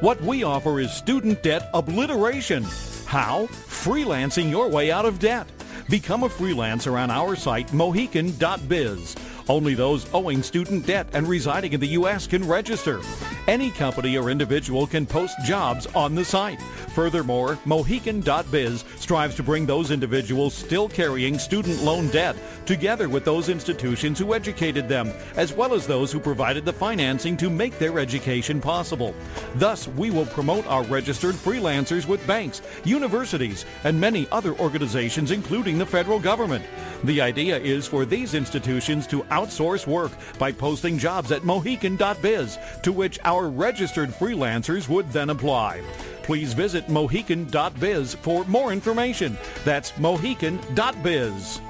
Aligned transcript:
What 0.00 0.20
we 0.20 0.44
offer 0.44 0.78
is 0.78 0.92
student 0.92 1.42
debt 1.42 1.68
obliteration. 1.74 2.62
How? 3.04 3.48
Freelancing 3.66 4.48
your 4.48 4.68
way 4.68 4.92
out 4.92 5.06
of 5.06 5.18
debt. 5.18 5.48
Become 5.90 6.22
a 6.22 6.28
freelancer 6.28 6.96
on 6.96 7.10
our 7.10 7.34
site, 7.34 7.72
mohican.biz. 7.72 9.16
Only 9.48 9.74
those 9.74 10.06
owing 10.14 10.44
student 10.44 10.86
debt 10.86 11.08
and 11.14 11.26
residing 11.26 11.72
in 11.72 11.80
the 11.80 11.96
U.S. 11.98 12.28
can 12.28 12.46
register. 12.46 13.00
Any 13.48 13.70
company 13.70 14.18
or 14.18 14.28
individual 14.28 14.86
can 14.86 15.06
post 15.06 15.34
jobs 15.42 15.86
on 15.94 16.14
the 16.14 16.22
site. 16.22 16.60
Furthermore, 16.94 17.58
Mohican.biz 17.64 18.84
strives 18.98 19.34
to 19.36 19.42
bring 19.42 19.64
those 19.64 19.90
individuals 19.90 20.52
still 20.52 20.86
carrying 20.86 21.38
student 21.38 21.82
loan 21.82 22.08
debt 22.08 22.36
together 22.66 23.08
with 23.08 23.24
those 23.24 23.48
institutions 23.48 24.18
who 24.18 24.34
educated 24.34 24.86
them, 24.86 25.10
as 25.36 25.54
well 25.54 25.72
as 25.72 25.86
those 25.86 26.12
who 26.12 26.20
provided 26.20 26.66
the 26.66 26.72
financing 26.74 27.38
to 27.38 27.48
make 27.48 27.78
their 27.78 27.98
education 27.98 28.60
possible. 28.60 29.14
Thus, 29.54 29.88
we 29.88 30.10
will 30.10 30.26
promote 30.26 30.66
our 30.66 30.82
registered 30.82 31.34
freelancers 31.34 32.06
with 32.06 32.26
banks, 32.26 32.60
universities, 32.84 33.64
and 33.84 33.98
many 33.98 34.28
other 34.30 34.54
organizations, 34.56 35.30
including 35.30 35.78
the 35.78 35.86
federal 35.86 36.18
government. 36.18 36.66
The 37.04 37.22
idea 37.22 37.56
is 37.58 37.86
for 37.86 38.04
these 38.04 38.34
institutions 38.34 39.06
to 39.06 39.22
outsource 39.30 39.86
work 39.86 40.12
by 40.38 40.52
posting 40.52 40.98
jobs 40.98 41.32
at 41.32 41.44
Mohican.biz, 41.44 42.58
to 42.82 42.92
which 42.92 43.18
our 43.24 43.37
registered 43.46 44.08
freelancers 44.10 44.88
would 44.88 45.10
then 45.10 45.30
apply. 45.30 45.82
Please 46.22 46.52
visit 46.52 46.88
Mohican.biz 46.88 48.14
for 48.14 48.44
more 48.46 48.72
information. 48.72 49.36
That's 49.64 49.96
Mohican.biz. 49.98 51.60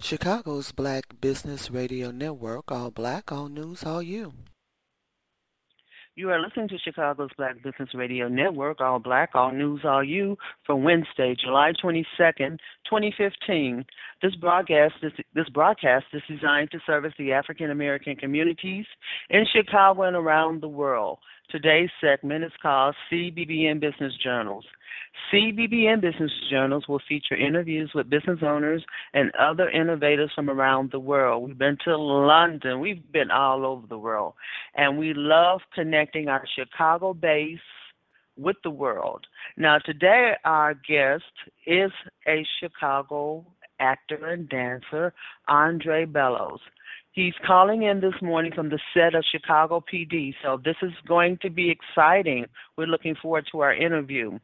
Chicago's 0.00 0.72
Black 0.72 1.04
Business 1.20 1.70
Radio 1.70 2.10
Network, 2.10 2.72
all 2.72 2.90
black, 2.90 3.30
all 3.30 3.48
news, 3.48 3.84
all 3.84 4.02
you. 4.02 4.32
You 6.14 6.28
are 6.28 6.42
listening 6.42 6.68
to 6.68 6.78
Chicago's 6.78 7.30
Black 7.38 7.62
Business 7.62 7.88
Radio 7.94 8.28
Network, 8.28 8.82
all 8.82 8.98
black, 8.98 9.30
all 9.32 9.50
news, 9.50 9.80
all 9.82 10.04
you, 10.04 10.36
for 10.66 10.76
Wednesday, 10.76 11.34
July 11.42 11.72
22nd, 11.82 12.58
2015. 12.84 13.86
This 14.20 14.34
broadcast, 14.34 14.96
is, 15.02 15.12
this 15.34 15.48
broadcast 15.48 16.04
is 16.12 16.20
designed 16.28 16.70
to 16.72 16.80
service 16.84 17.14
the 17.18 17.32
African 17.32 17.70
American 17.70 18.14
communities 18.14 18.84
in 19.30 19.46
Chicago 19.50 20.02
and 20.02 20.14
around 20.14 20.60
the 20.60 20.68
world. 20.68 21.18
Today's 21.52 21.90
segment 22.00 22.44
is 22.44 22.52
called 22.62 22.94
CBBN 23.10 23.78
Business 23.78 24.14
Journals. 24.24 24.64
CBBN 25.30 26.00
Business 26.00 26.30
Journals 26.50 26.88
will 26.88 27.02
feature 27.06 27.36
interviews 27.36 27.90
with 27.94 28.08
business 28.08 28.38
owners 28.42 28.82
and 29.12 29.30
other 29.36 29.68
innovators 29.68 30.30
from 30.34 30.48
around 30.48 30.92
the 30.92 30.98
world. 30.98 31.46
We've 31.46 31.58
been 31.58 31.76
to 31.84 31.94
London, 31.94 32.80
we've 32.80 33.12
been 33.12 33.30
all 33.30 33.66
over 33.66 33.86
the 33.86 33.98
world, 33.98 34.32
and 34.76 34.98
we 34.98 35.12
love 35.12 35.60
connecting 35.74 36.28
our 36.28 36.42
Chicago 36.56 37.12
base 37.12 37.58
with 38.38 38.56
the 38.64 38.70
world. 38.70 39.26
Now, 39.58 39.76
today, 39.76 40.32
our 40.46 40.72
guest 40.72 41.24
is 41.66 41.92
a 42.26 42.46
Chicago 42.60 43.44
actor 43.78 44.26
and 44.28 44.48
dancer, 44.48 45.12
Andre 45.48 46.06
Bellos. 46.06 46.60
He's 47.12 47.34
calling 47.46 47.82
in 47.82 48.00
this 48.00 48.14
morning 48.22 48.52
from 48.54 48.70
the 48.70 48.78
set 48.94 49.14
of 49.14 49.22
Chicago 49.30 49.84
PD, 49.92 50.34
so 50.42 50.58
this 50.64 50.76
is 50.80 50.92
going 51.06 51.36
to 51.42 51.50
be 51.50 51.70
exciting. 51.70 52.46
We're 52.78 52.86
looking 52.86 53.16
forward 53.20 53.46
to 53.52 53.60
our 53.60 53.74
interview. 53.74 54.38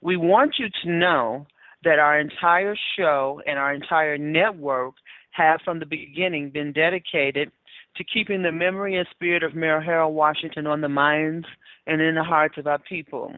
We 0.00 0.16
want 0.16 0.54
you 0.58 0.68
to 0.82 0.90
know 0.90 1.46
that 1.84 1.98
our 1.98 2.18
entire 2.18 2.74
show 2.96 3.42
and 3.46 3.58
our 3.58 3.74
entire 3.74 4.16
network 4.16 4.94
have 5.32 5.60
from 5.62 5.78
the 5.78 5.84
beginning 5.84 6.48
been 6.48 6.72
dedicated 6.72 7.52
to 7.96 8.04
keeping 8.04 8.42
the 8.42 8.52
memory 8.52 8.96
and 8.96 9.06
spirit 9.10 9.42
of 9.42 9.54
Mayor 9.54 9.82
Harold 9.82 10.14
Washington 10.14 10.66
on 10.66 10.80
the 10.80 10.88
minds 10.88 11.46
and 11.86 12.00
in 12.00 12.14
the 12.14 12.24
hearts 12.24 12.56
of 12.56 12.66
our 12.66 12.78
people. 12.78 13.34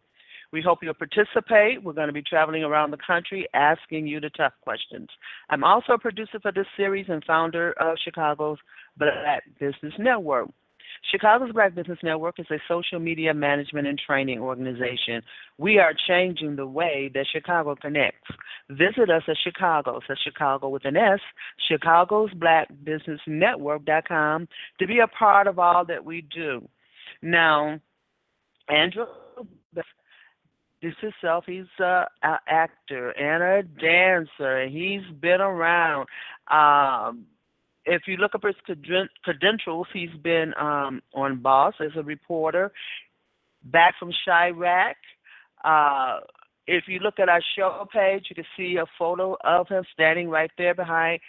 We 0.52 0.64
hope 0.64 0.80
you'll 0.82 0.96
participate. 0.96 1.84
We're 1.84 1.94
going 1.94 2.08
to 2.08 2.14
be 2.14 2.24
traveling 2.24 2.64
around 2.64 2.90
the 2.90 2.98
country 2.98 3.48
asking 3.54 4.08
you 4.08 4.20
the 4.20 4.32
tough 4.32 4.54
questions. 4.62 5.10
I'm 5.50 5.64
also 5.64 5.94
a 5.94 6.00
producer 6.00 6.40
for 6.42 6.52
this 6.52 6.66
series 6.76 7.06
and 7.08 7.24
founder 7.24 7.74
of 7.80 8.00
Chicago's 8.04 8.58
Black 8.98 9.44
Business 9.60 9.94
Network. 9.98 10.50
Chicago's 11.10 11.52
Black 11.52 11.74
Business 11.74 12.00
Network 12.04 12.40
is 12.40 12.46
a 12.52 12.60
social 12.68 13.00
media 13.00 13.34
management 13.34 13.88
and 13.88 14.00
training 14.00 14.40
organization. 14.40 15.22
We 15.58 15.80
are 15.80 15.94
changing 16.08 16.56
the 16.56 16.68
way 16.68 17.10
that 17.14 17.26
Chicago 17.32 17.76
connects. 17.76 18.30
Visit 18.70 19.10
us 19.10 19.24
at 19.28 19.38
Chicago, 19.44 20.00
so 20.08 20.14
Chicago 20.24 20.70
with 20.70 20.86
an 20.86 20.96
S, 20.96 21.20
Chicago's 21.68 22.34
Black 22.34 22.68
Business 22.84 23.20
Network.com 23.26 24.48
to 24.80 24.88
be 24.88 25.00
a 25.00 25.08
part 25.08 25.48
of 25.48 25.60
all 25.60 25.86
that 25.86 26.06
we 26.06 26.22
do. 26.22 26.68
Now, 27.22 27.80
Andrew 28.70 29.06
this 30.82 30.94
is 30.94 31.12
himself, 31.22 31.44
he's 31.48 31.66
a, 31.80 32.08
a 32.24 32.40
actor 32.48 33.12
and 33.12 33.44
a 33.44 33.64
dancer. 33.80 34.68
He's 34.68 35.04
been 35.20 35.42
around. 35.42 36.08
Um, 36.50 37.26
if 37.86 38.04
you 38.08 38.18
look 38.18 38.36
up 38.36 38.44
his 38.44 38.56
credentials, 39.24 39.88
he's 39.94 40.14
been 40.22 40.54
um, 40.60 41.02
on 41.14 41.42
Boss 41.42 41.74
as 41.80 41.92
a 41.96 42.04
reporter, 42.04 42.72
back 43.64 43.96
from 44.00 44.12
Chiraq. 44.28 44.94
Uh, 45.64 46.20
if 46.68 46.86
you 46.88 47.00
look 47.00 47.20
at 47.20 47.30
our 47.30 47.42
show 47.58 47.88
page, 47.92 48.26
you 48.30 48.36
can 48.36 48.46
see 48.56 48.78
a 48.78 48.86
photo 48.98 49.36
of 49.44 49.68
him 49.68 49.84
standing 49.94 50.30
right 50.30 50.52
there 50.58 50.76
behind 50.76 51.20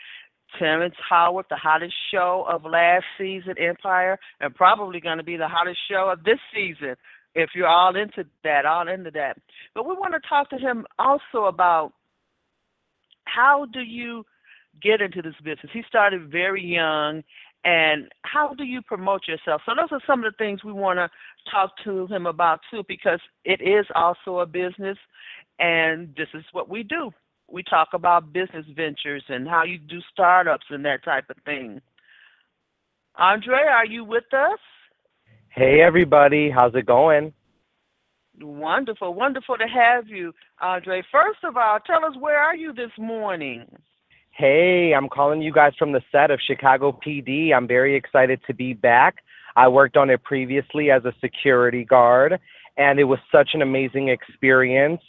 Terrence 0.58 0.94
Howard, 1.08 1.46
the 1.48 1.56
hottest 1.56 1.94
show 2.10 2.44
of 2.48 2.64
last 2.64 3.04
season, 3.18 3.54
Empire, 3.58 4.18
and 4.40 4.54
probably 4.54 5.00
going 5.00 5.18
to 5.18 5.24
be 5.24 5.36
the 5.36 5.48
hottest 5.48 5.78
show 5.90 6.10
of 6.12 6.24
this 6.24 6.38
season 6.54 6.94
if 7.34 7.50
you're 7.54 7.66
all 7.66 7.96
into 7.96 8.26
that, 8.44 8.66
all 8.66 8.88
into 8.88 9.10
that. 9.12 9.38
But 9.74 9.86
we 9.86 9.94
want 9.94 10.12
to 10.12 10.28
talk 10.28 10.50
to 10.50 10.58
him 10.58 10.86
also 10.98 11.46
about 11.46 11.92
how 13.24 13.66
do 13.72 13.80
you 13.80 14.24
get 14.80 15.00
into 15.00 15.22
this 15.22 15.34
business? 15.42 15.70
He 15.72 15.82
started 15.88 16.30
very 16.30 16.64
young, 16.64 17.22
and 17.64 18.08
how 18.22 18.54
do 18.54 18.64
you 18.64 18.82
promote 18.82 19.28
yourself? 19.28 19.62
So 19.66 19.72
those 19.76 19.92
are 19.92 20.02
some 20.06 20.24
of 20.24 20.32
the 20.32 20.36
things 20.36 20.64
we 20.64 20.72
want 20.72 20.98
to 20.98 21.10
talk 21.50 21.72
to 21.84 22.06
him 22.06 22.26
about 22.26 22.60
too, 22.70 22.82
because 22.88 23.20
it 23.44 23.60
is 23.60 23.86
also 23.94 24.38
a 24.38 24.46
business, 24.46 24.98
and 25.58 26.14
this 26.16 26.28
is 26.34 26.44
what 26.52 26.68
we 26.68 26.82
do. 26.82 27.10
We 27.48 27.62
talk 27.62 27.88
about 27.92 28.32
business 28.32 28.64
ventures 28.74 29.24
and 29.28 29.46
how 29.46 29.64
you 29.64 29.78
do 29.78 30.00
startups 30.10 30.66
and 30.70 30.84
that 30.86 31.04
type 31.04 31.28
of 31.28 31.36
thing. 31.44 31.80
Andre, 33.16 33.58
are 33.70 33.84
you 33.84 34.04
with 34.04 34.32
us? 34.32 34.58
Hey 35.50 35.82
everybody, 35.82 36.48
how's 36.50 36.74
it 36.74 36.86
going? 36.86 37.34
Wonderful, 38.40 39.12
wonderful 39.12 39.58
to 39.58 39.66
have 39.68 40.08
you, 40.08 40.32
Andre. 40.62 41.02
First 41.12 41.40
of 41.44 41.58
all, 41.58 41.78
tell 41.86 42.06
us 42.06 42.16
where 42.18 42.38
are 42.38 42.56
you 42.56 42.72
this 42.72 42.90
morning? 42.96 43.66
Hey, 44.34 44.94
I'm 44.96 45.10
calling 45.10 45.42
you 45.42 45.52
guys 45.52 45.74
from 45.78 45.92
the 45.92 46.00
set 46.10 46.30
of 46.30 46.40
Chicago 46.40 46.98
PD. 47.06 47.52
I'm 47.54 47.68
very 47.68 47.94
excited 47.94 48.40
to 48.46 48.54
be 48.54 48.72
back. 48.72 49.16
I 49.56 49.68
worked 49.68 49.98
on 49.98 50.08
it 50.08 50.24
previously 50.24 50.90
as 50.90 51.04
a 51.04 51.12
security 51.20 51.84
guard, 51.84 52.40
and 52.78 52.98
it 52.98 53.04
was 53.04 53.18
such 53.30 53.50
an 53.52 53.60
amazing 53.60 54.08
experience. 54.08 55.02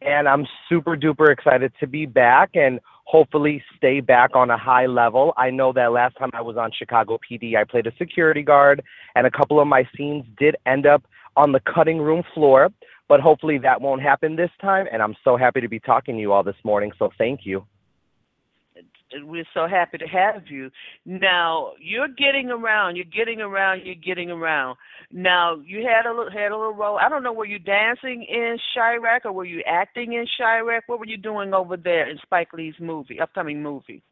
And 0.00 0.26
I'm 0.26 0.46
super 0.66 0.96
duper 0.96 1.30
excited 1.30 1.74
to 1.80 1.86
be 1.86 2.06
back 2.06 2.52
and 2.54 2.80
hopefully 3.04 3.62
stay 3.76 4.00
back 4.00 4.34
on 4.34 4.48
a 4.48 4.56
high 4.56 4.86
level. 4.86 5.34
I 5.36 5.50
know 5.50 5.74
that 5.74 5.92
last 5.92 6.16
time 6.16 6.30
I 6.32 6.40
was 6.40 6.56
on 6.56 6.70
Chicago 6.72 7.18
PD, 7.18 7.56
I 7.56 7.64
played 7.64 7.86
a 7.86 7.92
security 7.98 8.42
guard, 8.42 8.82
and 9.14 9.26
a 9.26 9.30
couple 9.30 9.60
of 9.60 9.68
my 9.68 9.86
scenes 9.94 10.24
did 10.38 10.56
end 10.64 10.86
up 10.86 11.02
on 11.36 11.52
the 11.52 11.60
cutting 11.60 11.98
room 11.98 12.22
floor. 12.32 12.70
But 13.08 13.20
hopefully 13.20 13.58
that 13.58 13.82
won't 13.82 14.00
happen 14.00 14.36
this 14.36 14.50
time. 14.58 14.86
And 14.90 15.02
I'm 15.02 15.16
so 15.22 15.36
happy 15.36 15.60
to 15.60 15.68
be 15.68 15.80
talking 15.80 16.14
to 16.14 16.20
you 16.22 16.32
all 16.32 16.42
this 16.42 16.56
morning. 16.64 16.92
So 16.98 17.10
thank 17.18 17.40
you 17.44 17.66
we're 19.22 19.44
so 19.54 19.66
happy 19.66 19.98
to 19.98 20.06
have 20.06 20.42
you. 20.48 20.70
Now 21.04 21.72
you're 21.78 22.08
getting 22.08 22.50
around, 22.50 22.96
you're 22.96 23.04
getting 23.04 23.40
around, 23.40 23.82
you're 23.84 23.94
getting 23.94 24.30
around. 24.30 24.76
Now 25.12 25.60
you 25.64 25.86
had 25.86 26.06
a 26.06 26.14
little, 26.14 26.30
had 26.30 26.52
a 26.52 26.56
little 26.56 26.74
role. 26.74 26.98
I 26.98 27.08
don't 27.08 27.22
know, 27.22 27.32
were 27.32 27.46
you 27.46 27.58
dancing 27.58 28.24
in 28.28 28.56
Chi-Raq 28.74 29.20
or 29.24 29.32
were 29.32 29.44
you 29.44 29.62
acting 29.66 30.12
in 30.12 30.26
Chi-Raq? 30.38 30.82
What 30.86 30.98
were 30.98 31.06
you 31.06 31.16
doing 31.16 31.54
over 31.54 31.76
there 31.76 32.08
in 32.08 32.18
Spike 32.22 32.52
Lee's 32.52 32.74
movie, 32.80 33.20
upcoming 33.20 33.62
movie? 33.62 34.02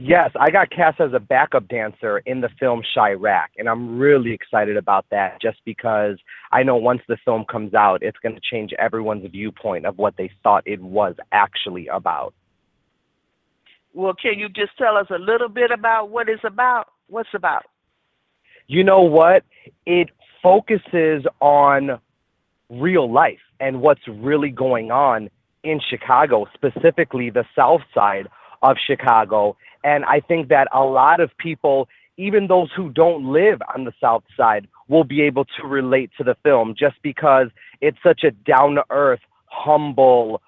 Yes, 0.00 0.30
I 0.38 0.50
got 0.50 0.70
cast 0.70 1.00
as 1.00 1.12
a 1.12 1.18
backup 1.18 1.66
dancer 1.66 2.18
in 2.18 2.40
the 2.40 2.50
film 2.60 2.82
Chi-Raq, 2.94 3.48
and 3.56 3.68
I'm 3.68 3.98
really 3.98 4.32
excited 4.32 4.76
about 4.76 5.06
that 5.10 5.40
just 5.42 5.58
because 5.64 6.18
I 6.52 6.62
know 6.62 6.76
once 6.76 7.00
the 7.08 7.16
film 7.24 7.44
comes 7.50 7.74
out, 7.74 8.02
it's 8.02 8.18
going 8.22 8.36
to 8.36 8.40
change 8.40 8.72
everyone's 8.78 9.28
viewpoint 9.28 9.86
of 9.86 9.98
what 9.98 10.14
they 10.16 10.30
thought 10.44 10.62
it 10.66 10.80
was 10.80 11.16
actually 11.32 11.88
about. 11.88 12.32
Well, 13.94 14.14
can 14.14 14.38
you 14.38 14.48
just 14.48 14.76
tell 14.78 14.96
us 14.96 15.06
a 15.10 15.18
little 15.18 15.48
bit 15.48 15.70
about 15.70 16.10
what 16.10 16.28
it's 16.28 16.44
about? 16.44 16.88
What's 17.08 17.30
about? 17.34 17.64
You 18.66 18.84
know 18.84 19.00
what? 19.00 19.44
It 19.86 20.10
focuses 20.42 21.24
on 21.40 21.98
real 22.68 23.10
life 23.10 23.38
and 23.60 23.80
what's 23.80 24.06
really 24.06 24.50
going 24.50 24.90
on 24.90 25.30
in 25.64 25.80
Chicago, 25.88 26.46
specifically 26.54 27.30
the 27.30 27.44
south 27.56 27.80
side 27.94 28.28
of 28.62 28.76
Chicago. 28.84 29.56
And 29.84 30.04
I 30.04 30.20
think 30.20 30.48
that 30.48 30.68
a 30.72 30.84
lot 30.84 31.20
of 31.20 31.30
people, 31.38 31.88
even 32.16 32.46
those 32.46 32.70
who 32.76 32.90
don't 32.90 33.32
live 33.32 33.60
on 33.74 33.84
the 33.84 33.92
south 34.00 34.24
side, 34.36 34.68
will 34.88 35.04
be 35.04 35.22
able 35.22 35.44
to 35.44 35.66
relate 35.66 36.10
to 36.18 36.24
the 36.24 36.36
film 36.42 36.74
just 36.78 36.96
because 37.02 37.48
it's 37.80 37.98
such 38.02 38.22
a 38.24 38.30
down 38.30 38.76
to 38.76 38.84
earth, 38.90 39.20
humble, 39.46 40.40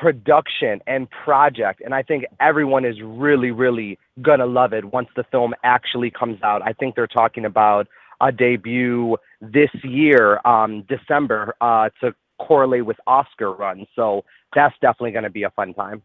production 0.00 0.80
and 0.86 1.08
project. 1.10 1.80
And 1.84 1.94
I 1.94 2.02
think 2.02 2.24
everyone 2.40 2.84
is 2.84 2.96
really, 3.02 3.50
really 3.50 3.98
going 4.22 4.40
to 4.40 4.46
love 4.46 4.72
it 4.72 4.84
once 4.84 5.08
the 5.16 5.24
film 5.30 5.54
actually 5.64 6.10
comes 6.10 6.42
out. 6.42 6.62
I 6.62 6.72
think 6.72 6.94
they're 6.94 7.06
talking 7.06 7.44
about 7.44 7.86
a 8.20 8.30
debut 8.30 9.16
this 9.40 9.70
year, 9.82 10.40
um, 10.46 10.84
December, 10.88 11.54
uh, 11.60 11.90
to 12.00 12.14
correlate 12.38 12.86
with 12.86 12.96
Oscar 13.06 13.52
run. 13.52 13.86
So 13.94 14.24
that's 14.54 14.74
definitely 14.80 15.12
going 15.12 15.24
to 15.24 15.30
be 15.30 15.44
a 15.44 15.50
fun 15.50 15.74
time. 15.74 16.02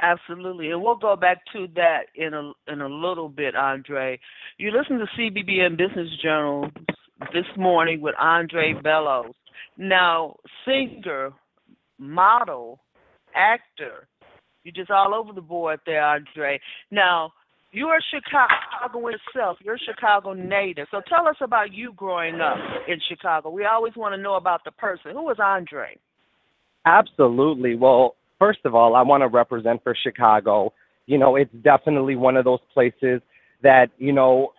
Absolutely, 0.00 0.70
and 0.70 0.82
we'll 0.82 0.96
go 0.96 1.14
back 1.14 1.38
to 1.52 1.68
that 1.76 2.06
in 2.16 2.34
a 2.34 2.52
in 2.66 2.80
a 2.80 2.88
little 2.88 3.28
bit, 3.28 3.54
Andre. 3.54 4.18
You 4.58 4.72
listen 4.72 4.98
to 4.98 5.06
CBBN 5.16 5.76
Business 5.78 6.08
Journal 6.20 6.68
this 7.32 7.46
morning 7.56 8.00
with 8.00 8.16
Andre 8.18 8.74
Bellos. 8.74 9.32
Now, 9.78 10.36
singer, 10.64 11.32
model, 11.98 12.80
actor. 13.34 14.06
You're 14.62 14.72
just 14.72 14.90
all 14.90 15.14
over 15.14 15.32
the 15.32 15.40
board 15.40 15.80
there, 15.86 16.02
Andre. 16.02 16.60
Now, 16.90 17.32
you're 17.72 17.96
a 17.96 18.00
Chicago 18.02 19.08
itself. 19.08 19.58
You're 19.62 19.74
a 19.74 19.78
Chicago 19.78 20.32
native. 20.32 20.86
So 20.90 21.02
tell 21.08 21.26
us 21.26 21.36
about 21.40 21.72
you 21.72 21.92
growing 21.94 22.40
up 22.40 22.56
in 22.88 23.00
Chicago. 23.08 23.50
We 23.50 23.64
always 23.64 23.94
want 23.96 24.14
to 24.14 24.20
know 24.20 24.36
about 24.36 24.64
the 24.64 24.70
person. 24.70 25.10
Who 25.12 25.24
was 25.24 25.38
Andre? 25.42 25.98
Absolutely. 26.86 27.74
Well, 27.74 28.14
first 28.38 28.60
of 28.64 28.74
all, 28.74 28.94
I 28.94 29.02
want 29.02 29.22
to 29.22 29.28
represent 29.28 29.82
for 29.82 29.94
Chicago. 30.00 30.72
You 31.06 31.18
know, 31.18 31.36
it's 31.36 31.52
definitely 31.62 32.16
one 32.16 32.36
of 32.36 32.44
those 32.44 32.60
places 32.72 33.20
that, 33.62 33.90
you 33.98 34.12
know, 34.12 34.52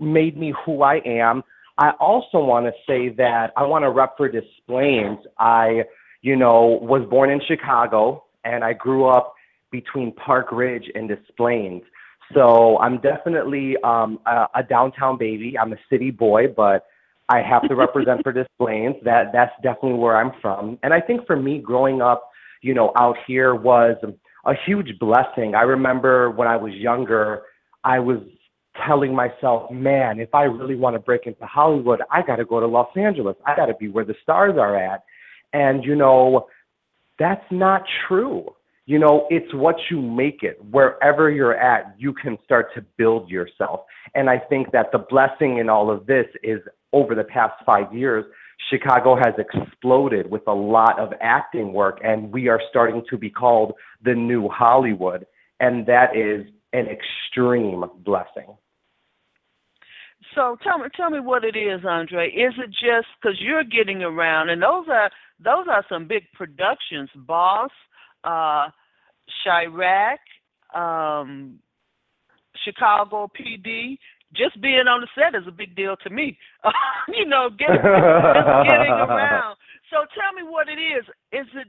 made 0.00 0.36
me 0.36 0.54
who 0.64 0.82
I 0.82 1.00
am. 1.04 1.42
I 1.76 1.90
also 2.00 2.38
want 2.38 2.66
to 2.66 2.72
say 2.86 3.14
that 3.16 3.52
I 3.56 3.64
want 3.64 3.84
to 3.84 3.90
rep 3.90 4.16
for 4.16 4.28
Des 4.28 4.40
Plaines. 4.66 5.18
I 5.38 5.84
you 6.22 6.36
know, 6.36 6.78
was 6.82 7.06
born 7.08 7.30
in 7.30 7.40
Chicago 7.46 8.24
and 8.44 8.64
I 8.64 8.72
grew 8.72 9.06
up 9.06 9.34
between 9.70 10.12
Park 10.12 10.50
Ridge 10.52 10.90
and 10.94 11.08
Des 11.08 11.16
Plaines. 11.36 11.82
So 12.34 12.78
I'm 12.78 13.00
definitely 13.00 13.76
um, 13.84 14.18
a, 14.26 14.46
a 14.56 14.62
downtown 14.62 15.18
baby. 15.18 15.58
I'm 15.58 15.72
a 15.72 15.78
city 15.90 16.10
boy, 16.10 16.48
but 16.48 16.86
I 17.28 17.40
have 17.40 17.68
to 17.68 17.74
represent 17.74 18.22
for 18.22 18.32
Des 18.34 18.46
Plaines. 18.58 18.96
That 19.04 19.32
that's 19.32 19.52
definitely 19.62 19.98
where 19.98 20.16
I'm 20.16 20.32
from. 20.40 20.78
And 20.82 20.92
I 20.92 21.00
think 21.00 21.26
for 21.26 21.36
me, 21.36 21.58
growing 21.58 22.02
up, 22.02 22.30
you 22.62 22.74
know, 22.74 22.92
out 22.96 23.16
here 23.26 23.54
was 23.54 23.96
a 24.44 24.52
huge 24.66 24.98
blessing. 24.98 25.54
I 25.54 25.62
remember 25.62 26.30
when 26.30 26.48
I 26.48 26.56
was 26.56 26.72
younger, 26.74 27.42
I 27.84 27.98
was 27.98 28.18
telling 28.86 29.14
myself, 29.14 29.70
man, 29.70 30.20
if 30.20 30.34
I 30.34 30.44
really 30.44 30.76
want 30.76 30.94
to 30.94 31.00
break 31.00 31.26
into 31.26 31.44
Hollywood, 31.44 32.00
I 32.10 32.22
got 32.22 32.36
to 32.36 32.44
go 32.44 32.60
to 32.60 32.66
Los 32.66 32.88
Angeles. 32.96 33.36
I 33.46 33.56
got 33.56 33.66
to 33.66 33.74
be 33.74 33.88
where 33.88 34.04
the 34.04 34.14
stars 34.22 34.54
are 34.58 34.76
at. 34.76 35.02
And, 35.52 35.84
you 35.84 35.94
know, 35.94 36.46
that's 37.18 37.44
not 37.50 37.82
true. 38.06 38.54
You 38.86 38.98
know, 38.98 39.26
it's 39.28 39.52
what 39.52 39.76
you 39.90 40.00
make 40.00 40.42
it. 40.42 40.58
Wherever 40.70 41.30
you're 41.30 41.56
at, 41.56 41.94
you 41.98 42.14
can 42.14 42.38
start 42.44 42.72
to 42.74 42.84
build 42.96 43.28
yourself. 43.28 43.80
And 44.14 44.30
I 44.30 44.38
think 44.38 44.72
that 44.72 44.92
the 44.92 44.98
blessing 44.98 45.58
in 45.58 45.68
all 45.68 45.90
of 45.90 46.06
this 46.06 46.26
is 46.42 46.60
over 46.92 47.14
the 47.14 47.24
past 47.24 47.54
five 47.66 47.92
years, 47.92 48.24
Chicago 48.70 49.14
has 49.14 49.34
exploded 49.38 50.30
with 50.30 50.42
a 50.46 50.54
lot 50.54 50.98
of 50.98 51.12
acting 51.20 51.72
work, 51.72 52.00
and 52.02 52.32
we 52.32 52.48
are 52.48 52.60
starting 52.70 53.02
to 53.10 53.18
be 53.18 53.30
called 53.30 53.74
the 54.02 54.14
new 54.14 54.48
Hollywood. 54.48 55.26
And 55.60 55.86
that 55.86 56.16
is 56.16 56.46
an 56.72 56.86
extreme 56.86 57.84
blessing. 58.04 58.56
So 60.34 60.56
tell 60.62 60.78
me, 60.78 60.86
tell 60.96 61.10
me 61.10 61.20
what 61.20 61.44
it 61.44 61.56
is, 61.56 61.80
Andre. 61.88 62.28
Is 62.28 62.54
it 62.58 62.70
just 62.70 63.08
because 63.20 63.40
you're 63.40 63.64
getting 63.64 64.02
around, 64.02 64.50
and 64.50 64.62
those 64.62 64.86
are 64.88 65.10
those 65.42 65.66
are 65.70 65.84
some 65.88 66.06
big 66.06 66.24
productions. 66.34 67.08
Boss, 67.14 67.70
uh, 68.24 68.68
Chi-Raq, 69.44 70.18
um, 70.74 71.58
Chicago 72.64 73.30
PD. 73.38 73.98
Just 74.34 74.60
being 74.60 74.86
on 74.88 75.00
the 75.00 75.08
set 75.14 75.38
is 75.40 75.46
a 75.48 75.52
big 75.52 75.74
deal 75.74 75.96
to 76.04 76.10
me. 76.10 76.36
you 77.08 77.24
know, 77.24 77.48
getting 77.50 77.80
getting 77.80 78.92
around. 78.92 79.56
So 79.90 80.04
tell 80.12 80.32
me 80.36 80.42
what 80.48 80.68
it 80.68 80.78
is. 80.78 81.04
Is 81.32 81.46
it? 81.54 81.68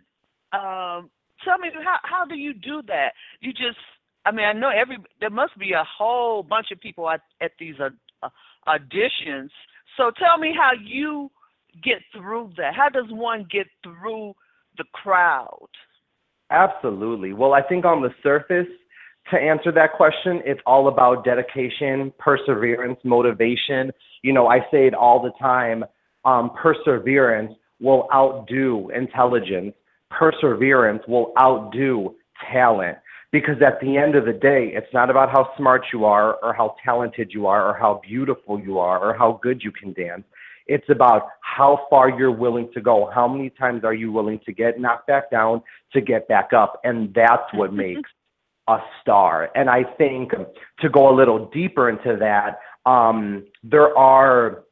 Um, 0.51 1.10
tell 1.46 1.58
me 1.58 1.70
how 1.84 1.98
how 2.04 2.25
do 2.25 2.36
you 2.36 2.54
do 2.54 2.82
that? 2.88 3.13
You 3.39 3.51
just. 3.51 3.80
I 4.25 4.32
mean, 4.32 4.46
I 4.46 4.51
know 4.51 4.70
every 4.70 4.98
there 5.22 5.30
must 5.30 5.58
be 5.58 5.72
a 5.72 5.86
whole 5.86 6.44
bunch 6.44 6.68
of 6.72 6.82
people 6.82 7.10
at 7.10 7.22
at 7.42 7.51
these 7.58 7.75
uh, 7.80 7.89
uh, 8.22 8.30
auditions. 8.70 9.50
So 9.98 10.12
tell 10.18 10.38
me 10.38 10.54
how 10.56 10.72
you 10.82 11.30
get 11.84 12.00
through 12.14 12.52
that? 12.58 12.74
How 12.76 12.90
does 12.90 13.10
one 13.10 13.48
get 13.52 13.68
through 13.84 14.34
the 14.78 14.86
crowd? 14.94 15.70
Absolutely. 16.52 17.34
Well, 17.34 17.54
I 17.54 17.62
think 17.62 17.86
on 17.86 18.02
the 18.02 18.10
surface, 18.24 18.68
to 19.32 19.38
answer 19.38 19.72
that 19.72 19.94
question, 19.94 20.42
it's 20.46 20.62
all 20.66 20.88
about 20.88 21.24
dedication, 21.24 22.12
perseverance, 22.18 22.98
motivation. 23.04 23.92
You 24.24 24.34
know, 24.34 24.48
I 24.48 24.60
say 24.72 24.88
it 24.88 24.94
all 24.94 25.22
the 25.22 25.32
time 25.40 25.84
um, 26.26 26.52
perseverance 26.62 27.54
will 27.80 28.08
outdo 28.14 28.90
intelligence, 28.94 29.74
perseverance 30.10 31.04
will 31.08 31.34
outdo 31.40 32.16
talent. 32.52 32.98
Because 33.31 33.62
at 33.62 33.79
the 33.79 33.98
end 33.98 34.15
of 34.15 34.25
the 34.25 34.33
day, 34.33 34.71
it's 34.74 34.91
not 34.93 35.09
about 35.09 35.29
how 35.29 35.55
smart 35.55 35.86
you 35.93 36.05
are 36.05 36.36
or 36.43 36.53
how 36.53 36.75
talented 36.83 37.31
you 37.31 37.45
are 37.45 37.69
or 37.69 37.77
how 37.77 38.01
beautiful 38.07 38.59
you 38.59 38.79
are 38.79 39.00
or 39.00 39.13
how 39.13 39.39
good 39.43 39.62
you 39.63 39.71
can 39.71 39.93
dance. 39.93 40.24
It's 40.65 40.89
about 40.89 41.29
how 41.41 41.88
far 41.89 42.09
you're 42.09 42.31
willing 42.31 42.69
to 42.74 42.81
go. 42.81 43.09
How 43.13 43.27
many 43.27 43.50
times 43.50 43.83
are 43.83 43.93
you 43.93 44.12
willing 44.12 44.39
to 44.45 44.53
get 44.53 44.79
knocked 44.79 45.07
back 45.07 45.29
down 45.31 45.62
to 45.93 46.01
get 46.01 46.27
back 46.27 46.53
up? 46.53 46.79
And 46.83 47.13
that's 47.13 47.53
what 47.53 47.74
makes 47.86 48.09
a 48.67 48.77
star. 49.01 49.50
And 49.55 49.69
I 49.69 49.83
think 49.83 50.31
to 50.79 50.89
go 50.89 51.09
a 51.09 51.15
little 51.15 51.50
deeper 51.50 51.89
into 51.89 52.17
that, 52.19 52.59
um, 52.89 53.45
there 53.63 53.95
are 53.98 54.63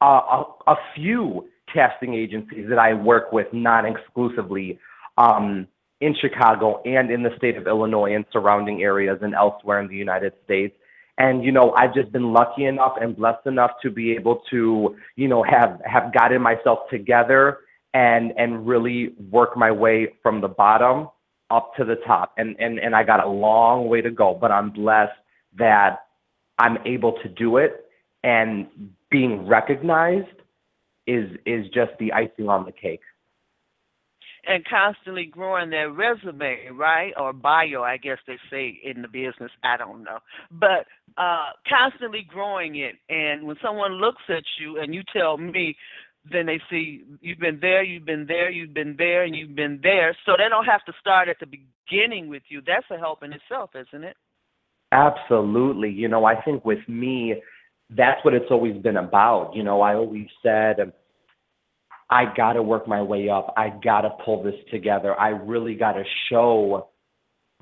a, 0.00 0.06
a, 0.06 0.44
a, 0.66 0.76
few 0.94 1.48
casting 1.72 2.14
agencies 2.14 2.66
that 2.68 2.78
I 2.78 2.94
work 2.94 3.32
with 3.32 3.46
non 3.52 3.86
exclusively 3.86 4.78
um, 5.16 5.68
in 6.00 6.14
Chicago 6.20 6.80
and 6.84 7.10
in 7.10 7.22
the 7.22 7.30
state 7.36 7.56
of 7.56 7.66
Illinois 7.66 8.14
and 8.14 8.24
surrounding 8.32 8.82
areas 8.82 9.18
and 9.22 9.34
elsewhere 9.34 9.80
in 9.80 9.88
the 9.88 9.96
United 9.96 10.32
States. 10.44 10.74
and 11.18 11.44
you 11.44 11.52
know 11.52 11.72
I've 11.76 11.94
just 11.94 12.10
been 12.12 12.32
lucky 12.32 12.64
enough 12.64 12.94
and 13.00 13.16
blessed 13.16 13.46
enough 13.46 13.72
to 13.82 13.90
be 13.90 14.12
able 14.12 14.36
to 14.50 14.96
you 15.16 15.28
know 15.28 15.42
have 15.42 15.80
have 15.84 16.12
gotten 16.14 16.40
myself 16.40 16.78
together 16.90 17.58
and 17.92 18.32
and 18.36 18.66
really 18.66 19.14
work 19.30 19.56
my 19.56 19.70
way 19.70 19.96
from 20.22 20.40
the 20.40 20.48
bottom 20.48 21.08
up 21.50 21.74
to 21.76 21.84
the 21.84 21.96
top. 22.06 22.32
And 22.38 22.56
and 22.58 22.78
and 22.78 22.94
I 22.94 23.02
got 23.04 23.24
a 23.24 23.28
long 23.28 23.88
way 23.88 24.00
to 24.00 24.10
go 24.10 24.28
but 24.40 24.50
I'm 24.50 24.70
blessed 24.70 25.18
that 25.58 26.06
I'm 26.58 26.78
able 26.86 27.12
to 27.22 27.28
do 27.28 27.56
it. 27.56 27.86
And 28.22 28.66
being 29.10 29.46
recognized 29.46 30.36
is 31.06 31.26
is 31.44 31.66
just 31.74 31.92
the 31.98 32.12
icing 32.12 32.48
on 32.48 32.64
the 32.64 32.72
cake 32.72 33.00
and 34.46 34.64
constantly 34.64 35.26
growing 35.26 35.70
their 35.70 35.90
resume, 35.90 36.68
right? 36.72 37.12
Or 37.16 37.32
bio, 37.32 37.82
I 37.82 37.96
guess 37.96 38.18
they 38.26 38.38
say 38.50 38.80
in 38.82 39.02
the 39.02 39.08
business. 39.08 39.50
I 39.62 39.76
don't 39.76 40.02
know. 40.02 40.18
But 40.50 40.86
uh, 41.16 41.50
constantly 41.68 42.26
growing 42.28 42.76
it. 42.76 42.96
And 43.08 43.46
when 43.46 43.56
someone 43.62 43.92
looks 43.92 44.22
at 44.28 44.44
you 44.60 44.80
and 44.80 44.94
you 44.94 45.02
tell 45.12 45.36
me, 45.36 45.76
then 46.30 46.46
they 46.46 46.60
see 46.68 47.04
you've 47.20 47.38
been 47.38 47.58
there, 47.60 47.82
you've 47.82 48.04
been 48.04 48.26
there, 48.26 48.50
you've 48.50 48.74
been 48.74 48.94
there, 48.98 49.24
and 49.24 49.34
you've 49.34 49.54
been 49.54 49.80
there. 49.82 50.16
So 50.26 50.32
they 50.36 50.48
don't 50.48 50.66
have 50.66 50.84
to 50.84 50.92
start 51.00 51.28
at 51.28 51.36
the 51.40 51.46
beginning 51.46 52.28
with 52.28 52.42
you. 52.48 52.60
That's 52.66 52.86
a 52.90 52.98
help 52.98 53.22
in 53.22 53.32
itself, 53.32 53.70
isn't 53.74 54.04
it? 54.04 54.16
Absolutely. 54.92 55.90
You 55.90 56.08
know, 56.08 56.24
I 56.24 56.40
think 56.42 56.64
with 56.64 56.86
me, 56.88 57.36
that's 57.90 58.24
what 58.24 58.34
it's 58.34 58.50
always 58.50 58.76
been 58.82 58.96
about. 58.96 59.52
You 59.54 59.62
know, 59.62 59.80
I 59.80 59.94
always 59.94 60.26
said, 60.42 60.92
I 62.10 62.24
got 62.36 62.54
to 62.54 62.62
work 62.62 62.88
my 62.88 63.00
way 63.00 63.28
up. 63.28 63.54
I 63.56 63.70
got 63.82 64.00
to 64.00 64.10
pull 64.24 64.42
this 64.42 64.54
together. 64.70 65.18
I 65.18 65.28
really 65.28 65.74
got 65.74 65.92
to 65.92 66.02
show 66.28 66.88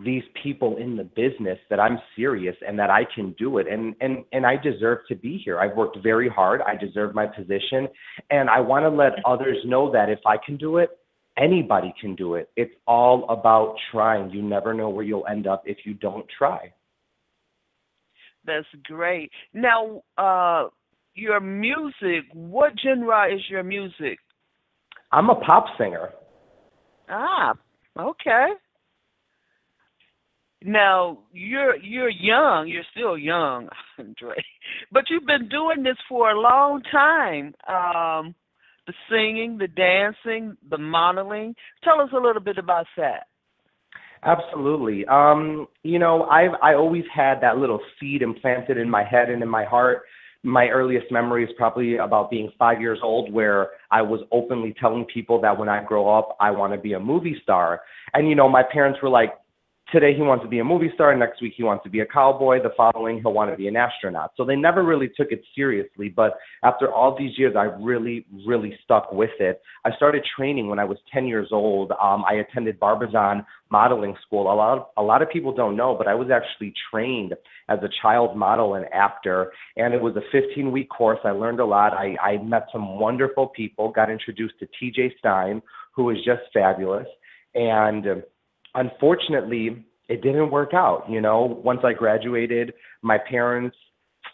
these 0.03 0.23
people 0.43 0.77
in 0.77 0.97
the 0.97 1.05
business 1.05 1.59
that 1.71 1.81
I'm 1.81 1.99
serious 2.17 2.57
and 2.67 2.79
that 2.79 2.89
I 2.89 3.03
can 3.15 3.33
do 3.33 3.59
it 3.59 3.67
and 3.67 3.97
and 4.01 4.25
and 4.33 4.47
I 4.47 4.57
deserve 4.57 4.99
to 5.09 5.17
be 5.17 5.41
here. 5.45 5.59
I've 5.59 5.77
worked 5.77 5.99
very 6.03 6.29
hard. 6.29 6.61
I 6.63 6.77
deserve 6.77 7.15
my 7.15 7.27
position 7.27 7.89
and 8.31 8.49
I 8.49 8.61
want 8.61 8.85
to 8.85 8.91
let 8.91 9.15
others 9.27 9.57
know 9.65 9.91
that 9.93 10.09
if 10.09 10.21
I 10.25 10.37
can 10.45 10.57
do 10.57 10.77
it, 10.79 10.91
anybody 11.37 11.93
can 12.01 12.15
do 12.15 12.37
it. 12.37 12.49
It's 12.57 12.75
all 12.87 13.29
about 13.29 13.75
trying. 13.91 14.31
You 14.31 14.41
never 14.41 14.73
know 14.73 14.89
where 14.89 15.05
you'll 15.05 15.27
end 15.27 15.49
up 15.49 15.65
if 15.67 15.79
you 15.85 15.95
don't 15.95 16.27
try. 16.39 16.73
That's 18.45 18.69
great. 18.85 19.33
Now, 19.53 20.03
uh 20.17 20.69
your 21.15 21.41
music, 21.41 22.31
what 22.33 22.73
genre 22.81 23.35
is 23.35 23.41
your 23.51 23.65
music? 23.65 24.21
I'm 25.13 25.31
a 25.31 25.35
pop 25.35 25.67
singer. 25.79 26.11
Ah, 27.09 27.55
okay. 27.99 28.49
Now 30.63 31.19
you're 31.33 31.77
you're 31.77 32.11
young. 32.11 32.69
You're 32.69 32.83
still 32.91 33.17
young, 33.17 33.69
Andre, 33.99 34.37
but 34.93 35.05
you've 35.09 35.27
been 35.27 35.49
doing 35.49 35.83
this 35.83 35.97
for 36.09 36.31
a 36.31 36.41
long 36.41 36.83
time. 36.91 37.55
Um, 37.69 38.35
the 38.87 38.95
singing, 39.09 39.59
the 39.59 39.69
dancing, 39.69 40.57
the 40.69 40.79
modeling. 40.79 41.55
Tell 41.85 42.01
us 42.01 42.09
a 42.13 42.21
little 42.21 42.43
bit 42.43 42.59
about 42.59 42.87
that. 42.97 43.29
Absolutely. 44.25 45.07
Um, 45.07 45.69
you 45.85 45.99
know, 45.99 46.25
I've 46.25 46.55
I 46.61 46.75
always 46.75 47.05
had 47.15 47.41
that 47.43 47.59
little 47.59 47.81
seed 48.01 48.23
implanted 48.23 48.77
in 48.77 48.91
my 48.91 49.05
head 49.05 49.31
and 49.31 49.43
in 49.43 49.49
my 49.49 49.65
heart 49.65 50.03
my 50.45 50.69
earliest 50.69 51.11
memory 51.11 51.45
is 51.45 51.51
probably 51.57 51.97
about 51.97 52.31
being 52.31 52.51
five 52.59 52.81
years 52.81 53.01
old, 53.03 53.33
where 53.33 53.71
I 53.91 54.03
was 54.03 54.21
openly 54.31 54.75
telling 54.81 55.05
people 55.07 55.41
that 55.41 55.59
when 55.59 55.69
I 55.69 55.83
grow 55.83 56.09
up, 56.09 56.37
I 56.41 56.51
want 56.51 56.73
to 56.73 56.79
be 56.79 56.93
a 56.93 57.01
movie 57.01 57.37
star. 57.43 57.81
And, 58.15 58.29
you 58.29 58.35
know, 58.35 58.49
my 58.49 58.63
parents 58.63 59.01
were 59.03 59.09
like, 59.09 59.33
today 59.93 60.15
he 60.15 60.23
wants 60.23 60.45
to 60.45 60.49
be 60.49 60.59
a 60.59 60.65
movie 60.65 60.91
star, 60.95 61.15
next 61.17 61.41
week 61.41 61.55
he 61.57 61.63
wants 61.63 61.83
to 61.85 61.91
be 61.91 62.01
a 62.01 62.07
cowboy, 62.07 62.63
the 62.63 62.73
following 62.77 63.21
he'll 63.21 63.33
want 63.33 63.51
to 63.51 63.57
be 63.57 63.69
an 63.69 63.77
astronaut. 63.77 64.33
So 64.37 64.45
they 64.45 64.57
never 64.57 64.85
really 64.85 65.09
took 65.17 65.33
it 65.33 65.43
seriously. 65.55 66.09
But 66.09 66.35
after 66.63 66.93
all 66.93 67.17
these 67.19 67.39
years, 67.39 67.55
I 67.57 67.65
really, 67.81 68.27
really 68.47 68.79
stuck 68.85 69.13
with 69.13 69.31
it. 69.41 69.63
I 69.85 69.95
started 69.97 70.25
training 70.37 70.69
when 70.69 70.79
I 70.79 70.85
was 70.85 70.99
10 71.13 71.27
years 71.27 71.49
old. 71.53 71.93
Um, 71.93 72.25
I 72.29 72.35
attended 72.35 72.79
Barbizon 72.79 73.45
modeling 73.71 74.17
school. 74.27 74.53
A 74.53 74.55
lot, 74.55 74.79
of, 74.79 74.87
a 74.97 75.03
lot 75.03 75.23
of 75.23 75.31
people 75.31 75.55
don't 75.55 75.77
know, 75.77 75.95
but 75.97 76.07
I 76.07 76.15
was 76.15 76.29
actually 76.31 76.73
trained 76.91 77.35
as 77.69 77.79
a 77.83 77.89
child 78.03 78.37
model 78.37 78.75
and 78.75 78.87
actor, 78.93 79.53
and 79.77 79.95
it 79.95 80.01
was 80.01 80.17
a 80.17 80.23
15 80.33 80.73
week 80.73 80.89
course. 80.91 81.19
I 81.25 81.31
learned 81.31 81.61
a 81.61 81.67
lot. 81.67 81.93
I, 81.93 82.17
I 82.23 82.43
met 82.43 82.67
some 82.73 82.99
wonderful 82.99 83.49
people, 83.49 83.91
got 83.91 84.11
introduced 84.11 84.55
to 84.61 84.69
TJ 84.83 85.19
Stein, 85.19 85.63
who 85.95 86.05
was 86.05 86.17
just 86.25 86.43
fabulous. 86.53 87.07
And 87.55 88.23
unfortunately, 88.79 89.85
it 90.09 90.23
didn't 90.23 90.51
work 90.51 90.73
out. 90.73 91.05
You 91.09 91.21
know, 91.21 91.61
once 91.63 91.81
I 91.85 91.93
graduated, 91.93 92.73
my 93.03 93.19
parents 93.19 93.77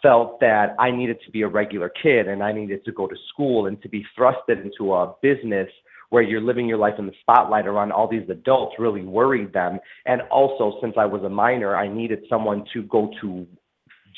felt 0.01 0.39
that 0.39 0.75
I 0.79 0.91
needed 0.91 1.17
to 1.25 1.31
be 1.31 1.41
a 1.41 1.47
regular 1.47 1.89
kid 1.89 2.27
and 2.27 2.43
I 2.43 2.51
needed 2.51 2.85
to 2.85 2.91
go 2.91 3.07
to 3.07 3.15
school 3.33 3.65
and 3.65 3.81
to 3.81 3.89
be 3.89 4.05
thrusted 4.17 4.63
into 4.63 4.93
a 4.93 5.15
business 5.21 5.67
where 6.09 6.21
you're 6.21 6.41
living 6.41 6.67
your 6.67 6.77
life 6.77 6.93
in 6.99 7.07
the 7.07 7.13
spotlight 7.21 7.65
around 7.65 7.91
all 7.91 8.07
these 8.07 8.29
adults 8.29 8.75
really 8.77 9.01
worried 9.01 9.51
them. 9.51 9.79
And 10.05 10.21
also, 10.31 10.77
since 10.81 10.93
I 10.97 11.05
was 11.05 11.23
a 11.23 11.29
minor, 11.29 11.75
I 11.75 11.87
needed 11.87 12.19
someone 12.29 12.63
to 12.73 12.83
go 12.83 13.11
to 13.21 13.47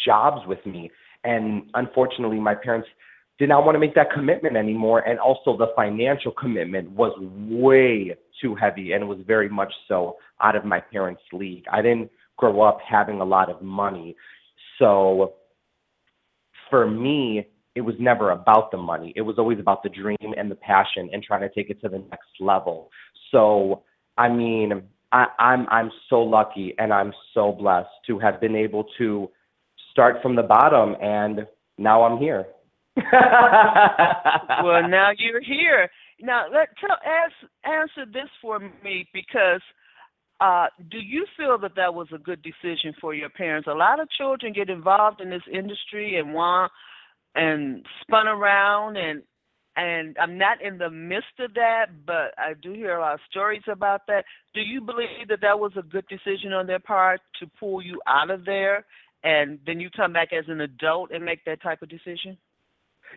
jobs 0.06 0.46
with 0.46 0.64
me. 0.66 0.92
And 1.24 1.64
unfortunately, 1.74 2.40
my 2.40 2.54
parents 2.54 2.88
did 3.40 3.50
not 3.50 3.66
want 3.66 3.76
to 3.76 3.80
make 3.80 3.96
that 3.96 4.12
commitment 4.14 4.58
anymore. 4.58 5.00
And 5.00 5.20
also, 5.20 5.58
the 5.58 5.68
financial 5.76 6.32
commitment 6.32 6.92
was 6.92 7.14
way 7.20 8.16
too 8.42 8.56
heavy, 8.56 8.94
and 8.94 9.04
it 9.04 9.08
was 9.08 9.20
very 9.26 9.50
much 9.50 9.72
so 9.88 10.18
out 10.42 10.56
of 10.56 10.66
my 10.66 10.80
parents' 10.80 11.22
league. 11.34 11.66
I 11.72 11.82
didn't 11.82 12.10
grow 12.38 12.62
up 12.62 12.80
having 12.88 13.22
a 13.22 13.26
lot 13.26 13.50
of 13.50 13.62
money. 13.62 14.16
So, 14.80 15.34
for 16.70 16.90
me, 16.90 17.48
it 17.76 17.82
was 17.82 17.96
never 18.00 18.32
about 18.32 18.72
the 18.72 18.78
money. 18.78 19.14
It 19.16 19.22
was 19.22 19.38
always 19.38 19.60
about 19.60 19.84
the 19.84 19.90
dream 19.90 20.34
and 20.36 20.50
the 20.50 20.56
passion 20.56 21.10
and 21.12 21.24
trying 21.24 21.42
to 21.42 21.50
take 21.50 21.70
it 21.70 21.82
to 21.82 21.90
the 21.90 22.00
next 22.00 22.30
level. 22.40 22.90
So, 23.32 23.84
I 24.18 24.30
mean, 24.30 24.84
I, 25.12 25.26
I'm 25.40 25.68
I'm 25.70 25.92
so 26.10 26.22
lucky 26.22 26.74
and 26.78 26.94
I'm 26.94 27.14
so 27.34 27.52
blessed 27.52 27.90
to 28.08 28.20
have 28.20 28.42
been 28.42 28.56
able 28.56 28.86
to 28.98 29.30
start 29.92 30.18
from 30.22 30.36
the 30.36 30.44
bottom, 30.44 30.96
and 31.02 31.48
now 31.78 32.04
I'm 32.04 32.18
here 32.18 32.46
well, 34.64 34.88
now 34.90 35.12
you're 35.18 35.42
here. 35.42 35.90
Now, 36.20 36.46
let 36.52 36.70
tell 36.80 36.98
ask, 37.06 37.34
answer 37.64 38.06
this 38.12 38.30
for 38.42 38.60
me 38.60 39.08
because 39.14 39.62
uh, 40.40 40.68
do 40.92 40.98
you 40.98 41.26
feel 41.36 41.58
that 41.60 41.76
that 41.76 41.94
was 41.94 42.08
a 42.14 42.18
good 42.18 42.42
decision 42.42 42.94
for 43.00 43.14
your 43.14 43.30
parents? 43.30 43.68
A 43.68 43.74
lot 43.74 44.00
of 44.00 44.10
children 44.18 44.54
get 44.54 44.70
involved 44.70 45.22
in 45.22 45.30
this 45.30 45.44
industry 45.52 46.18
and 46.18 46.34
want 46.34 46.72
and 47.36 47.86
spun 48.02 48.28
around 48.28 48.98
and 48.98 49.22
and 49.80 50.18
I'm 50.20 50.40
not 50.40 50.60
in 50.60 50.80
the 50.80 50.90
midst 50.90 51.40
of 51.40 51.54
that, 51.54 52.04
but 52.04 52.34
I 52.36 52.56
do 52.60 52.74
hear 52.74 52.98
a 52.98 53.00
lot 53.00 53.14
of 53.14 53.20
stories 53.30 53.62
about 53.68 54.08
that. 54.08 54.26
Do 54.56 54.62
you 54.62 54.82
believe 54.82 55.28
that 55.30 55.42
that 55.42 55.60
was 55.60 55.72
a 55.78 55.84
good 55.84 56.06
decision 56.08 56.52
on 56.52 56.66
their 56.66 56.80
part 56.80 57.22
to 57.40 57.48
pull 57.60 57.84
you 57.84 58.02
out 58.08 58.32
of 58.32 58.44
there 58.44 58.88
and 59.24 59.60
then 59.68 59.80
you 59.80 59.92
come 59.96 60.14
back 60.14 60.30
as 60.34 60.46
an 60.48 60.62
adult 60.62 61.12
and 61.12 61.24
make 61.24 61.46
that 61.46 61.62
type 61.62 61.84
of 61.84 61.90
decision? 61.90 62.40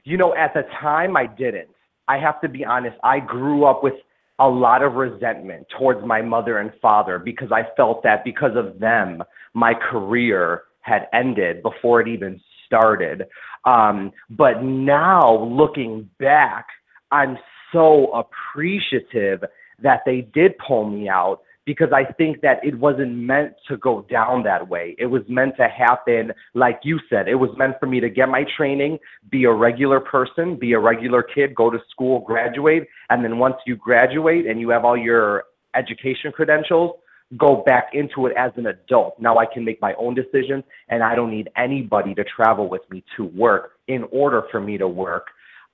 You 0.04 0.18
know, 0.18 0.34
at 0.34 0.52
the 0.52 0.64
time, 0.82 1.16
I 1.16 1.26
didn't. 1.26 1.70
I 2.10 2.18
have 2.18 2.40
to 2.40 2.48
be 2.48 2.64
honest. 2.64 2.96
I 3.04 3.20
grew 3.20 3.64
up 3.64 3.84
with 3.84 3.94
a 4.40 4.48
lot 4.48 4.82
of 4.82 4.94
resentment 4.94 5.66
towards 5.78 6.04
my 6.04 6.20
mother 6.20 6.58
and 6.58 6.72
father 6.82 7.20
because 7.20 7.52
I 7.52 7.62
felt 7.76 8.02
that 8.02 8.24
because 8.24 8.56
of 8.56 8.80
them, 8.80 9.22
my 9.54 9.74
career 9.74 10.62
had 10.80 11.06
ended 11.12 11.62
before 11.62 12.00
it 12.00 12.08
even 12.08 12.40
started. 12.66 13.26
Um, 13.64 14.10
but 14.28 14.64
now, 14.64 15.44
looking 15.44 16.10
back, 16.18 16.66
I'm 17.12 17.38
so 17.72 18.10
appreciative 18.12 19.44
that 19.80 20.00
they 20.04 20.22
did 20.34 20.54
pull 20.66 20.90
me 20.90 21.08
out 21.08 21.42
because 21.66 21.88
I 21.94 22.10
think 22.12 22.40
that 22.40 22.64
it 22.64 22.78
wasn't 22.78 23.12
meant 23.14 23.52
to 23.68 23.76
go 23.76 24.06
down 24.10 24.42
that 24.44 24.68
way. 24.68 24.96
It 24.98 25.06
was 25.06 25.22
meant 25.28 25.56
to 25.58 25.68
happen, 25.68 26.32
like 26.54 26.80
you 26.82 26.98
said, 27.08 27.28
it 27.28 27.34
was 27.34 27.50
meant 27.56 27.76
for 27.78 27.86
me 27.86 28.00
to 28.00 28.08
get 28.08 28.28
my 28.28 28.44
training, 28.56 28.98
be 29.30 29.44
a 29.44 29.52
regular 29.52 30.00
person, 30.00 30.56
be 30.56 30.72
a 30.72 30.78
regular 30.78 31.22
kid, 31.22 31.54
go 31.54 31.70
to 31.70 31.78
school, 31.90 32.20
graduate, 32.20 32.88
and 33.10 33.22
then 33.22 33.38
once 33.38 33.56
you 33.66 33.76
graduate 33.76 34.46
and 34.46 34.60
you 34.60 34.70
have 34.70 34.84
all 34.84 34.96
your 34.96 35.44
education 35.74 36.32
credentials, 36.32 36.96
go 37.36 37.62
back 37.64 37.90
into 37.92 38.26
it 38.26 38.36
as 38.36 38.50
an 38.56 38.66
adult. 38.66 39.20
Now 39.20 39.38
I 39.38 39.46
can 39.46 39.64
make 39.64 39.80
my 39.80 39.94
own 39.94 40.14
decisions 40.14 40.64
and 40.88 41.02
I 41.02 41.14
don't 41.14 41.30
need 41.30 41.48
anybody 41.56 42.14
to 42.14 42.24
travel 42.24 42.68
with 42.68 42.82
me 42.90 43.04
to 43.16 43.24
work 43.24 43.72
in 43.86 44.04
order 44.10 44.44
for 44.50 44.60
me 44.60 44.78
to 44.78 44.88
work. 44.88 45.26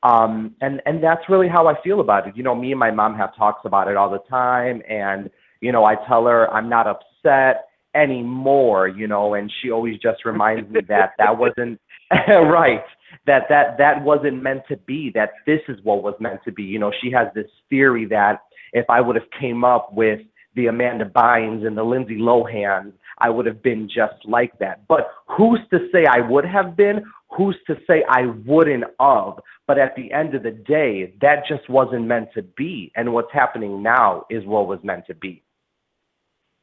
Um, 0.02 0.54
and, 0.60 0.82
and 0.84 1.02
that's 1.02 1.22
really 1.28 1.48
how 1.48 1.66
I 1.66 1.80
feel 1.82 2.00
about 2.00 2.28
it. 2.28 2.36
You 2.36 2.42
know, 2.42 2.54
me 2.54 2.72
and 2.72 2.78
my 2.78 2.90
mom 2.90 3.16
have 3.16 3.34
talks 3.34 3.62
about 3.64 3.88
it 3.88 3.96
all 3.96 4.10
the 4.10 4.20
time 4.28 4.82
and 4.88 5.30
you 5.60 5.72
know, 5.72 5.84
I 5.84 5.96
tell 6.06 6.26
her 6.26 6.52
I'm 6.52 6.68
not 6.68 6.86
upset 6.86 7.66
anymore, 7.94 8.88
you 8.88 9.06
know, 9.06 9.34
and 9.34 9.50
she 9.60 9.70
always 9.70 9.98
just 9.98 10.25
reminds 10.25 10.70
me 10.70 10.80
that 10.88 11.12
that 11.18 11.38
wasn't 11.38 11.80
right, 12.28 12.84
that 13.26 13.44
that 13.48 13.78
that 13.78 14.02
wasn't 14.02 14.42
meant 14.42 14.62
to 14.68 14.76
be, 14.76 15.10
that 15.14 15.30
this 15.46 15.60
is 15.68 15.78
what 15.82 16.02
was 16.02 16.14
meant 16.20 16.40
to 16.44 16.52
be. 16.52 16.62
You 16.62 16.78
know, 16.78 16.92
she 17.02 17.10
has 17.10 17.28
this 17.34 17.50
theory 17.70 18.04
that 18.06 18.42
if 18.72 18.84
I 18.88 19.00
would 19.00 19.16
have 19.16 19.30
came 19.38 19.64
up 19.64 19.92
with 19.92 20.20
the 20.54 20.66
Amanda 20.66 21.04
Bynes 21.04 21.66
and 21.66 21.76
the 21.76 21.82
Lindsay 21.82 22.16
Lohan, 22.16 22.92
I 23.18 23.30
would 23.30 23.46
have 23.46 23.62
been 23.62 23.88
just 23.88 24.25
like 24.25 24.58
that. 24.58 24.86
But 24.88 25.10
who's 25.26 25.60
to 25.70 25.88
say 25.92 26.04
I 26.06 26.20
would 26.20 26.44
have 26.44 26.76
been? 26.76 27.04
Who's 27.36 27.56
to 27.66 27.76
say 27.86 28.04
I 28.08 28.26
wouldn't 28.46 28.84
have? 29.00 29.34
But 29.66 29.78
at 29.78 29.96
the 29.96 30.12
end 30.12 30.34
of 30.34 30.42
the 30.42 30.52
day, 30.52 31.14
that 31.20 31.44
just 31.48 31.68
wasn't 31.68 32.06
meant 32.06 32.28
to 32.34 32.42
be. 32.42 32.92
And 32.94 33.12
what's 33.12 33.32
happening 33.32 33.82
now 33.82 34.26
is 34.30 34.44
what 34.44 34.68
was 34.68 34.78
meant 34.82 35.06
to 35.06 35.14
be. 35.14 35.42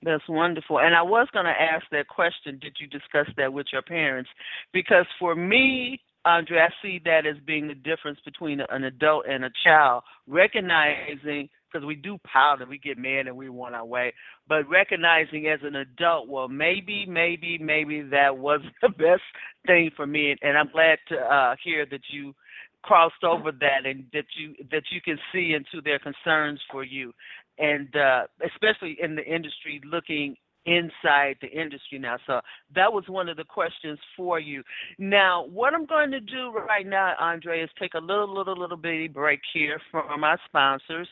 That's 0.03 0.27
wonderful. 0.27 0.79
And 0.79 0.95
I 0.95 1.01
was 1.01 1.27
going 1.33 1.45
to 1.45 1.51
ask 1.51 1.85
that 1.91 2.07
question 2.07 2.59
did 2.61 2.77
you 2.79 2.87
discuss 2.87 3.27
that 3.37 3.53
with 3.53 3.67
your 3.71 3.81
parents? 3.81 4.29
Because 4.73 5.05
for 5.19 5.35
me, 5.35 6.01
Andre, 6.25 6.59
I 6.59 6.69
see 6.81 7.01
that 7.05 7.25
as 7.25 7.37
being 7.45 7.67
the 7.67 7.75
difference 7.75 8.19
between 8.23 8.61
an 8.69 8.83
adult 8.83 9.25
and 9.27 9.45
a 9.45 9.51
child, 9.63 10.03
recognizing 10.27 11.49
because 11.71 11.85
we 11.85 11.95
do 11.95 12.17
pout 12.31 12.61
and 12.61 12.69
we 12.69 12.77
get 12.77 12.97
mad 12.97 13.27
and 13.27 13.35
we 13.35 13.49
want 13.49 13.75
our 13.75 13.85
way, 13.85 14.13
but 14.47 14.69
recognizing 14.69 15.47
as 15.47 15.59
an 15.63 15.75
adult, 15.75 16.27
well, 16.27 16.47
maybe, 16.47 17.05
maybe, 17.07 17.57
maybe 17.57 18.01
that 18.01 18.37
was 18.37 18.61
the 18.81 18.89
best 18.89 19.23
thing 19.65 19.89
for 19.95 20.05
me, 20.05 20.35
and 20.41 20.57
I'm 20.57 20.69
glad 20.71 20.99
to 21.09 21.17
uh, 21.17 21.55
hear 21.63 21.85
that 21.89 22.01
you 22.11 22.35
crossed 22.83 23.23
over 23.23 23.51
that 23.51 23.85
and 23.85 24.05
that 24.13 24.25
you 24.37 24.53
that 24.69 24.83
you 24.91 24.99
can 25.01 25.17
see 25.31 25.53
into 25.53 25.81
their 25.81 25.99
concerns 25.99 26.59
for 26.69 26.83
you 26.83 27.13
and 27.57 27.95
uh, 27.95 28.23
especially 28.45 28.97
in 29.01 29.15
the 29.15 29.23
industry 29.23 29.81
looking 29.85 30.35
inside 30.65 31.35
the 31.41 31.49
industry 31.49 31.99
now. 31.99 32.17
So 32.25 32.39
that 32.75 32.91
was 32.91 33.03
one 33.07 33.27
of 33.27 33.37
the 33.37 33.43
questions 33.43 33.99
for 34.15 34.39
you. 34.39 34.63
Now, 34.97 35.45
what 35.45 35.73
I'm 35.73 35.85
going 35.85 36.11
to 36.11 36.19
do 36.19 36.51
right 36.51 36.87
now, 36.87 37.13
Andre, 37.19 37.61
is 37.61 37.69
take 37.79 37.93
a 37.95 37.99
little, 37.99 38.33
little, 38.33 38.57
little 38.57 38.77
bitty 38.77 39.07
break 39.09 39.41
here 39.53 39.79
from 39.91 40.21
my 40.21 40.37
sponsors, 40.45 41.07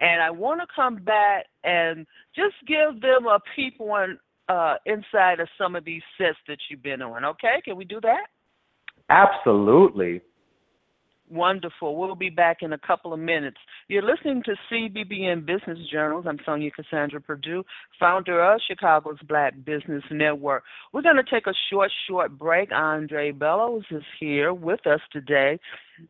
and 0.00 0.20
I 0.20 0.30
want 0.30 0.60
to 0.60 0.66
come 0.74 0.96
back 0.96 1.46
and 1.64 2.06
just 2.34 2.54
give 2.66 3.00
them 3.00 3.26
a 3.26 3.38
peep 3.54 3.80
on 3.80 4.18
uh, 4.48 4.74
inside 4.86 5.40
of 5.40 5.48
some 5.58 5.76
of 5.76 5.84
these 5.84 6.02
sets 6.18 6.38
that 6.48 6.58
you've 6.68 6.82
been 6.82 7.02
on. 7.02 7.24
Okay, 7.24 7.60
can 7.64 7.76
we 7.76 7.84
do 7.84 8.00
that? 8.00 8.26
Absolutely. 9.08 10.20
Wonderful. 11.28 11.96
We'll 11.96 12.14
be 12.14 12.30
back 12.30 12.58
in 12.62 12.72
a 12.72 12.78
couple 12.78 13.12
of 13.12 13.18
minutes. 13.18 13.56
You're 13.88 14.02
listening 14.02 14.44
to 14.44 14.54
CBBN 14.70 15.44
Business 15.44 15.78
Journals. 15.90 16.24
I'm 16.28 16.38
Sonja 16.38 16.72
Cassandra 16.72 17.20
Perdue, 17.20 17.64
founder 17.98 18.40
of 18.40 18.60
Chicago's 18.68 19.18
Black 19.26 19.54
Business 19.64 20.04
Network. 20.10 20.62
We're 20.92 21.02
going 21.02 21.16
to 21.16 21.24
take 21.24 21.48
a 21.48 21.54
short, 21.68 21.90
short 22.08 22.38
break. 22.38 22.70
Andre 22.70 23.32
Bellos 23.32 23.82
is 23.90 24.04
here 24.20 24.54
with 24.54 24.86
us 24.86 25.00
today. 25.12 25.58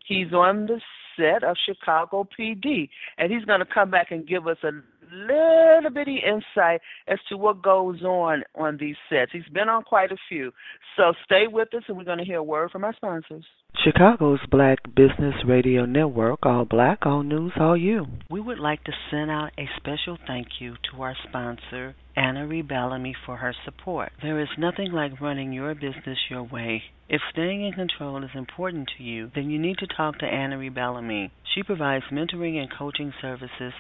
He's 0.07 0.35
on 0.35 0.67
the 0.67 0.81
set 1.17 1.43
of 1.45 1.57
Chicago 1.65 2.29
PD, 2.39 2.91
and 3.17 3.33
he's 3.33 3.45
going 3.47 3.61
to 3.61 3.67
come 3.67 3.91
back 3.91 4.11
and 4.11 4.29
give 4.29 4.47
us 4.47 4.59
a 4.65 4.71
little 5.13 5.91
bitty 5.91 6.21
insight 6.27 6.81
as 7.09 7.19
to 7.29 7.37
what 7.37 7.63
goes 7.63 8.03
on 8.03 8.43
on 8.55 8.77
these 8.79 8.97
sets. 9.09 9.33
He's 9.33 9.49
been 9.53 9.69
on 9.69 9.83
quite 9.83 10.13
a 10.13 10.17
few. 10.29 10.53
So 10.97 11.13
stay 11.25 11.47
with 11.47 11.73
us, 11.75 11.83
and 11.89 11.97
we're 11.97 12.05
going 12.05 12.19
to 12.19 12.25
hear 12.25 12.39
a 12.39 12.45
word 12.45 12.71
from 12.71 12.85
our 12.85 12.95
sponsors. 12.95 13.45
Chicago's 13.85 14.41
Black 14.51 14.79
Business 14.95 15.35
Radio 15.47 15.85
Network, 15.85 16.41
all 16.45 16.65
black, 16.65 17.05
all 17.05 17.23
news, 17.23 17.53
all 17.61 17.77
you. 17.77 18.07
We 18.31 18.41
would 18.41 18.59
like 18.59 18.83
to 18.85 18.93
send 19.11 19.31
out 19.31 19.51
a 19.59 19.69
special 19.77 20.17
thank 20.27 20.49
you 20.61 20.77
to 20.91 21.03
our 21.03 21.15
sponsor, 21.29 21.95
Anna 22.17 22.47
Ree 22.47 22.63
Bellamy, 22.63 23.15
for 23.27 23.37
her 23.37 23.55
support. 23.65 24.13
There 24.23 24.41
is 24.41 24.49
nothing 24.57 24.93
like 24.93 25.21
running 25.21 25.53
your 25.53 25.75
business 25.75 26.19
your 26.31 26.43
way. 26.43 26.83
If 27.09 27.21
staying 27.31 27.65
in 27.65 27.75
control 27.75 28.25
is 28.25 28.31
important 28.35 28.91
to 28.97 29.05
you, 29.05 29.31
then 29.35 29.51
you 29.51 29.59
need 29.59 29.79
to 29.79 29.87
talk 29.87 30.19
to 30.19 30.27
Anna 30.27 30.59
Ree 30.59 30.71
Bellamy. 30.71 31.31
She 31.55 31.63
provides 31.63 32.05
mentoring 32.11 32.57
and 32.59 32.69
coaching 32.77 33.13
services 33.21 33.75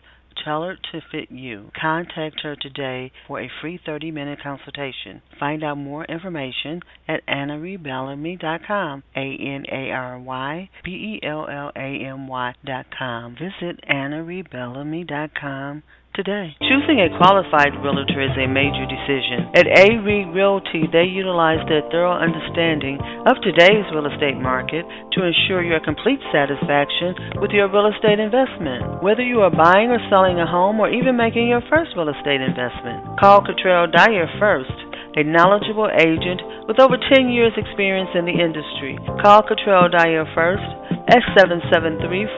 tailored 0.44 0.78
to 0.92 1.00
fit 1.10 1.30
you. 1.30 1.70
Contact 1.80 2.40
her 2.42 2.56
today 2.56 3.12
for 3.26 3.40
a 3.40 3.50
free 3.60 3.78
30 3.84 4.10
minute 4.10 4.38
consultation. 4.42 5.22
Find 5.38 5.62
out 5.64 5.78
more 5.78 6.04
information 6.04 6.82
at 7.08 7.26
AnnaReeBellamy.com. 7.26 9.02
A 9.14 9.36
N 9.40 9.64
A 9.70 9.90
R 9.90 10.18
Y 10.18 10.70
B 10.84 10.90
E 10.90 11.20
L 11.26 11.46
L 11.48 11.72
A 11.76 12.04
M 12.04 12.28
Y.com. 12.28 13.36
Visit 13.36 13.80
AnnaReeBellamy.com 13.88 15.82
today. 16.16 16.56
Choosing 16.64 17.04
a 17.04 17.12
qualified 17.20 17.76
realtor 17.84 18.24
is 18.24 18.32
a 18.40 18.48
major 18.48 18.88
decision. 18.88 19.52
At 19.52 19.68
A. 19.68 20.00
Reed 20.00 20.32
Realty, 20.32 20.88
they 20.88 21.04
utilize 21.04 21.60
their 21.68 21.84
thorough 21.92 22.16
understanding 22.16 22.96
of 23.28 23.36
today's 23.44 23.84
real 23.92 24.08
estate 24.08 24.40
market 24.40 24.88
to 25.12 25.28
ensure 25.28 25.60
your 25.60 25.84
complete 25.84 26.18
satisfaction 26.32 27.36
with 27.36 27.52
your 27.52 27.68
real 27.68 27.92
estate 27.92 28.16
investment. 28.16 29.04
Whether 29.04 29.22
you 29.22 29.44
are 29.44 29.52
buying 29.52 29.92
or 29.92 30.00
selling 30.08 30.40
a 30.40 30.48
home 30.48 30.80
or 30.80 30.88
even 30.88 31.20
making 31.20 31.52
your 31.52 31.62
first 31.68 31.92
real 31.92 32.08
estate 32.08 32.40
investment, 32.40 33.20
call 33.20 33.44
Cottrell 33.44 33.92
Dyer 33.92 34.26
first 34.40 34.72
a 35.16 35.24
knowledgeable 35.24 35.88
agent 35.88 36.44
with 36.68 36.76
over 36.78 37.00
10 37.00 37.32
years 37.32 37.56
experience 37.56 38.12
in 38.12 38.28
the 38.28 38.36
industry. 38.36 39.00
Call 39.24 39.40
Cottrell 39.42 39.88
Dyer 39.88 40.28
first 40.36 40.60
at 41.08 41.24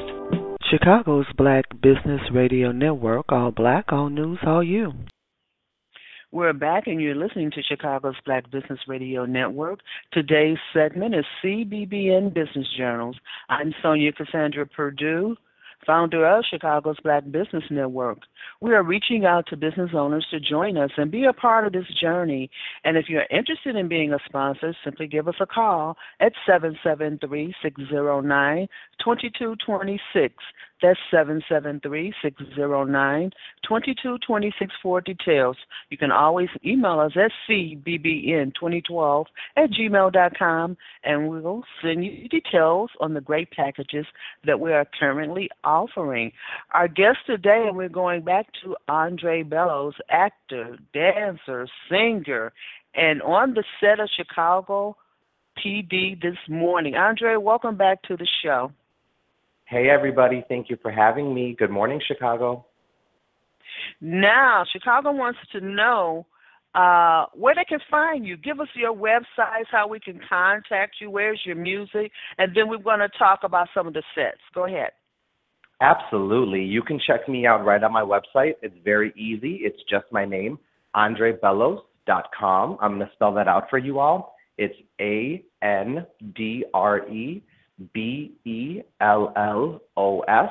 Chicago's 0.70 1.27
Black 1.37 1.66
Business 1.83 2.23
Radio 2.33 2.73
Network, 2.73 3.31
all 3.31 3.51
black, 3.51 3.92
all 3.92 4.09
news, 4.09 4.38
all 4.46 4.62
you. 4.62 4.94
We're 6.33 6.53
back, 6.53 6.87
and 6.87 7.01
you're 7.01 7.16
listening 7.16 7.51
to 7.51 7.62
Chicago's 7.62 8.14
Black 8.25 8.49
Business 8.53 8.79
Radio 8.87 9.27
Network. 9.27 9.81
Today's 10.12 10.59
segment 10.73 11.12
is 11.12 11.25
CBBN 11.43 12.33
Business 12.33 12.69
Journals. 12.79 13.16
I'm 13.49 13.75
Sonja 13.83 14.14
Cassandra 14.14 14.64
Perdue, 14.64 15.35
founder 15.85 16.25
of 16.25 16.45
Chicago's 16.49 16.99
Black 17.03 17.25
Business 17.33 17.64
Network. 17.69 18.19
We 18.61 18.75
are 18.75 18.83
reaching 18.85 19.25
out 19.25 19.49
to 19.49 19.57
business 19.57 19.90
owners 19.93 20.25
to 20.31 20.38
join 20.38 20.77
us 20.77 20.93
and 20.97 21.11
be 21.11 21.25
a 21.25 21.33
part 21.33 21.66
of 21.66 21.73
this 21.73 21.93
journey. 22.01 22.49
And 22.85 22.97
if 22.97 23.07
you're 23.09 23.27
interested 23.29 23.75
in 23.75 23.88
being 23.88 24.12
a 24.12 24.19
sponsor, 24.25 24.73
simply 24.85 25.09
give 25.09 25.27
us 25.27 25.35
a 25.40 25.47
call 25.47 25.97
at 26.21 26.33
773 26.47 27.53
609 27.61 28.69
2226. 29.03 30.35
That's 30.83 30.99
773-609-2226 31.12 33.33
for 34.83 35.01
details. 35.01 35.57
You 35.90 35.99
can 35.99 36.11
always 36.11 36.49
email 36.64 36.99
us 37.01 37.12
at 37.16 37.31
cbbn2012 37.49 39.25
at 39.57 39.71
gmail.com 39.71 40.77
and 41.05 41.29
we'll 41.29 41.62
send 41.83 42.05
you 42.05 42.29
details 42.29 42.90
on 43.01 43.14
the 43.14 43.21
great 43.21 43.51
packages 43.51 44.07
that 44.47 44.61
we 44.61 44.73
are 44.73 44.87
currently 44.99 45.51
offering. 45.64 46.33
Our 46.73 46.88
guest 46.88 47.19
today, 47.27 47.64
and 47.66 47.77
we're 47.77 47.88
going 47.88 48.23
back 48.23 48.47
to 48.62 48.77
Andre 48.88 49.43
Bellos, 49.43 49.95
actor, 50.09 50.79
dancer, 50.95 51.66
singer, 51.90 52.53
and 52.95 53.21
on 53.23 53.55
the 53.55 53.64
set 53.81 54.01
of 54.01 54.09
Chicago 54.16 54.97
PD 55.59 56.21
this 56.21 56.37
morning. 56.49 56.97
Andre, 56.97 57.37
welcome 57.37 57.77
back 57.77 58.03
to 58.03 58.16
the 58.16 58.27
show. 58.43 58.73
Hey, 59.70 59.88
everybody. 59.88 60.44
Thank 60.48 60.68
you 60.68 60.76
for 60.83 60.90
having 60.90 61.33
me. 61.33 61.54
Good 61.56 61.70
morning, 61.70 62.00
Chicago. 62.04 62.66
Now, 64.00 64.64
Chicago 64.72 65.12
wants 65.12 65.38
to 65.52 65.61
know 65.61 66.26
uh, 66.74 67.26
where 67.35 67.54
they 67.54 67.64
can 67.68 67.78
find 67.88 68.26
you. 68.26 68.37
Give 68.37 68.59
us 68.59 68.66
your 68.74 68.92
websites, 68.92 69.66
how 69.70 69.87
we 69.87 70.00
can 70.00 70.20
contact 70.28 70.96
you, 71.00 71.09
where's 71.09 71.40
your 71.44 71.54
music, 71.54 72.11
and 72.37 72.50
then 72.52 72.68
we're 72.68 72.78
going 72.78 72.98
to 72.98 73.09
talk 73.16 73.40
about 73.44 73.68
some 73.72 73.87
of 73.87 73.92
the 73.92 74.02
sets. 74.12 74.40
Go 74.56 74.66
ahead. 74.66 74.90
Absolutely. 75.80 76.62
You 76.62 76.83
can 76.83 76.98
check 77.06 77.28
me 77.28 77.46
out 77.46 77.64
right 77.64 77.80
on 77.80 77.92
my 77.92 78.02
website. 78.02 78.54
It's 78.62 78.74
very 78.85 79.12
easy. 79.16 79.61
It's 79.62 79.78
just 79.88 80.06
my 80.11 80.24
name, 80.24 80.59
andrebellos.com. 80.96 82.76
I'm 82.80 82.96
going 82.96 83.06
to 83.06 83.12
spell 83.14 83.33
that 83.35 83.46
out 83.46 83.70
for 83.70 83.78
you 83.78 84.00
all. 84.00 84.35
It's 84.59 84.74
A 85.00 85.44
N 85.62 86.04
D 86.35 86.64
R 86.74 87.09
E 87.09 87.44
B 87.93 88.33
E 88.45 88.83
L 89.01 89.33
L 89.37 89.81
O 89.97 90.21
S. 90.21 90.51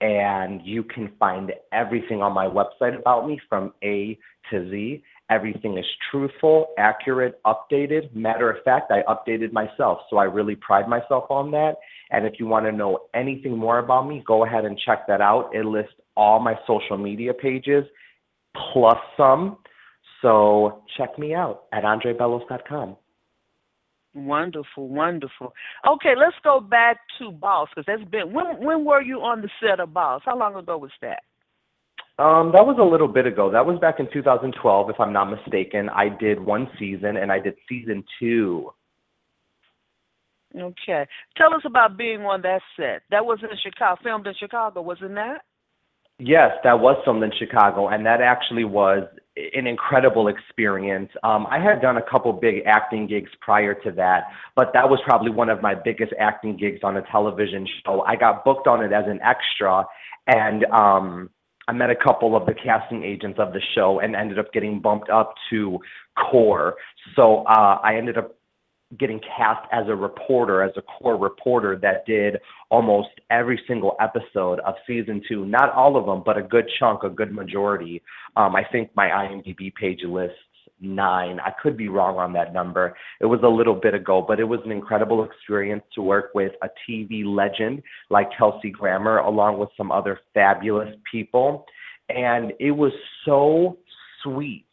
And 0.00 0.62
you 0.64 0.82
can 0.82 1.12
find 1.18 1.52
everything 1.72 2.22
on 2.22 2.32
my 2.32 2.46
website 2.46 2.98
about 2.98 3.28
me 3.28 3.38
from 3.48 3.74
A 3.84 4.18
to 4.50 4.70
Z. 4.70 5.02
Everything 5.30 5.78
is 5.78 5.84
truthful, 6.10 6.68
accurate, 6.78 7.38
updated. 7.44 8.14
Matter 8.14 8.50
of 8.50 8.64
fact, 8.64 8.90
I 8.90 9.02
updated 9.02 9.52
myself, 9.52 9.98
so 10.08 10.16
I 10.16 10.24
really 10.24 10.56
pride 10.56 10.88
myself 10.88 11.24
on 11.30 11.50
that. 11.52 11.76
And 12.10 12.26
if 12.26 12.34
you 12.40 12.46
want 12.46 12.66
to 12.66 12.72
know 12.72 13.02
anything 13.14 13.56
more 13.56 13.78
about 13.78 14.08
me, 14.08 14.24
go 14.26 14.44
ahead 14.44 14.64
and 14.64 14.78
check 14.84 15.06
that 15.06 15.20
out. 15.20 15.50
It 15.54 15.66
lists 15.66 15.92
all 16.16 16.40
my 16.40 16.54
social 16.66 16.96
media 16.96 17.32
pages 17.32 17.84
plus 18.72 18.98
some. 19.16 19.58
So 20.22 20.82
check 20.96 21.18
me 21.18 21.34
out 21.34 21.64
at 21.72 21.84
andrebellos.com. 21.84 22.96
Wonderful, 24.14 24.88
wonderful. 24.88 25.54
Okay, 25.86 26.14
let's 26.18 26.36
go 26.42 26.60
back 26.60 26.98
to 27.18 27.30
Boss 27.30 27.68
because 27.74 27.84
that's 27.86 28.10
been 28.10 28.32
when 28.32 28.64
when 28.64 28.84
were 28.84 29.02
you 29.02 29.18
on 29.20 29.40
the 29.40 29.48
set 29.60 29.78
of 29.78 29.94
Boss? 29.94 30.22
How 30.24 30.36
long 30.36 30.56
ago 30.56 30.78
was 30.78 30.90
that? 31.00 31.22
Um, 32.18 32.50
that 32.52 32.66
was 32.66 32.76
a 32.78 32.84
little 32.84 33.08
bit 33.08 33.26
ago. 33.26 33.50
That 33.50 33.64
was 33.64 33.78
back 33.80 33.98
in 33.98 34.06
2012, 34.12 34.90
if 34.90 35.00
I'm 35.00 35.12
not 35.12 35.30
mistaken. 35.30 35.88
I 35.88 36.10
did 36.10 36.38
one 36.38 36.68
season, 36.78 37.16
and 37.16 37.32
I 37.32 37.38
did 37.38 37.54
season 37.66 38.04
two. 38.18 38.70
Okay. 40.54 41.06
Tell 41.36 41.54
us 41.54 41.62
about 41.64 41.96
being 41.96 42.20
on 42.22 42.42
that 42.42 42.60
set. 42.76 43.02
That 43.10 43.24
was 43.24 43.38
in 43.42 43.56
Chicago, 43.62 43.98
filmed 44.02 44.26
in 44.26 44.34
Chicago, 44.38 44.82
wasn't 44.82 45.14
that? 45.14 45.42
Yes, 46.18 46.50
that 46.64 46.80
was 46.80 47.00
filmed 47.04 47.22
in 47.22 47.32
Chicago, 47.38 47.88
and 47.88 48.04
that 48.04 48.20
actually 48.20 48.64
was 48.64 49.04
an 49.36 49.66
incredible 49.66 50.28
experience. 50.28 51.10
Um, 51.22 51.46
I 51.50 51.58
had 51.58 51.80
done 51.80 51.96
a 51.96 52.02
couple 52.02 52.32
big 52.32 52.62
acting 52.66 53.06
gigs 53.06 53.30
prior 53.40 53.74
to 53.74 53.92
that, 53.92 54.24
but 54.56 54.72
that 54.74 54.88
was 54.88 54.98
probably 55.04 55.30
one 55.30 55.48
of 55.48 55.62
my 55.62 55.74
biggest 55.74 56.12
acting 56.18 56.56
gigs 56.56 56.80
on 56.82 56.96
a 56.96 57.02
television 57.10 57.66
show. 57.84 58.02
I 58.02 58.16
got 58.16 58.44
booked 58.44 58.66
on 58.66 58.84
it 58.84 58.92
as 58.92 59.04
an 59.06 59.20
extra, 59.22 59.84
and 60.26 60.64
um, 60.66 61.30
I 61.68 61.72
met 61.72 61.90
a 61.90 61.96
couple 61.96 62.36
of 62.36 62.46
the 62.46 62.54
casting 62.54 63.04
agents 63.04 63.38
of 63.38 63.52
the 63.52 63.60
show 63.74 64.00
and 64.00 64.16
ended 64.16 64.38
up 64.38 64.52
getting 64.52 64.80
bumped 64.80 65.08
up 65.08 65.34
to 65.50 65.78
core. 66.18 66.74
So 67.14 67.44
uh, 67.44 67.78
I 67.82 67.94
ended 67.96 68.18
up 68.18 68.34
getting 68.98 69.20
cast 69.20 69.66
as 69.72 69.86
a 69.88 69.94
reporter, 69.94 70.62
as 70.62 70.72
a 70.76 70.82
core 70.82 71.16
reporter 71.16 71.78
that 71.80 72.04
did 72.06 72.38
almost 72.70 73.08
every 73.30 73.60
single 73.68 73.96
episode 74.00 74.58
of 74.60 74.74
season 74.86 75.22
two. 75.28 75.44
Not 75.46 75.72
all 75.72 75.96
of 75.96 76.06
them, 76.06 76.22
but 76.24 76.36
a 76.36 76.42
good 76.42 76.68
chunk, 76.78 77.04
a 77.04 77.08
good 77.08 77.32
majority. 77.32 78.02
Um, 78.36 78.56
I 78.56 78.64
think 78.70 78.90
my 78.94 79.08
IMDb 79.08 79.72
page 79.74 80.00
lists 80.04 80.36
nine. 80.80 81.38
I 81.40 81.50
could 81.62 81.76
be 81.76 81.88
wrong 81.88 82.16
on 82.16 82.32
that 82.32 82.52
number. 82.52 82.96
It 83.20 83.26
was 83.26 83.40
a 83.44 83.48
little 83.48 83.74
bit 83.74 83.94
ago, 83.94 84.24
but 84.26 84.40
it 84.40 84.44
was 84.44 84.60
an 84.64 84.72
incredible 84.72 85.24
experience 85.24 85.82
to 85.94 86.02
work 86.02 86.30
with 86.34 86.52
a 86.62 86.68
TV 86.88 87.22
legend 87.24 87.82
like 88.08 88.28
Kelsey 88.36 88.70
Grammer, 88.70 89.18
along 89.18 89.58
with 89.58 89.68
some 89.76 89.92
other 89.92 90.20
fabulous 90.34 90.88
people. 91.10 91.66
And 92.08 92.52
it 92.58 92.72
was 92.72 92.92
so 93.24 93.78
sweet 94.22 94.64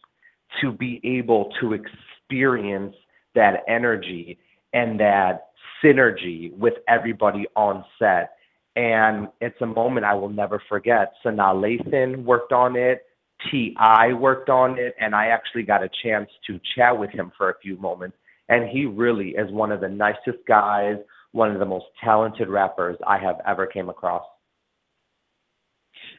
to 0.62 0.72
be 0.72 1.02
able 1.04 1.52
to 1.62 1.74
experience 1.74 2.96
that 3.38 3.64
energy 3.68 4.38
and 4.74 5.00
that 5.00 5.48
synergy 5.84 6.56
with 6.58 6.74
everybody 6.88 7.46
on 7.56 7.86
set. 7.98 8.34
And 8.76 9.28
it's 9.42 9.60
a 9.62 9.66
moment 9.66 10.06
I 10.06 10.14
will 10.14 10.30
never 10.30 10.62
forget. 10.70 11.14
Sanaa 11.26 11.56
Lathan 11.56 12.24
worked 12.24 12.52
on 12.52 12.76
it. 12.76 13.04
T.I. 13.52 14.14
worked 14.14 14.50
on 14.50 14.80
it, 14.80 14.96
and 15.00 15.14
I 15.14 15.28
actually 15.28 15.64
got 15.64 15.84
a 15.84 15.90
chance 16.04 16.30
to 16.48 16.60
chat 16.76 16.98
with 16.98 17.12
him 17.12 17.32
for 17.38 17.52
a 17.52 17.60
few 17.62 17.78
moments. 17.78 18.18
And 18.50 18.68
he 18.68 18.86
really 18.86 19.30
is 19.30 19.52
one 19.52 19.72
of 19.72 19.82
the 19.82 19.90
nicest 19.90 20.40
guys, 20.48 20.96
one 21.34 21.52
of 21.52 21.60
the 21.60 21.66
most 21.66 21.86
talented 22.04 22.50
rappers 22.50 22.98
I 23.06 23.20
have 23.20 23.36
ever 23.48 23.68
came 23.68 23.90
across. 23.90 24.24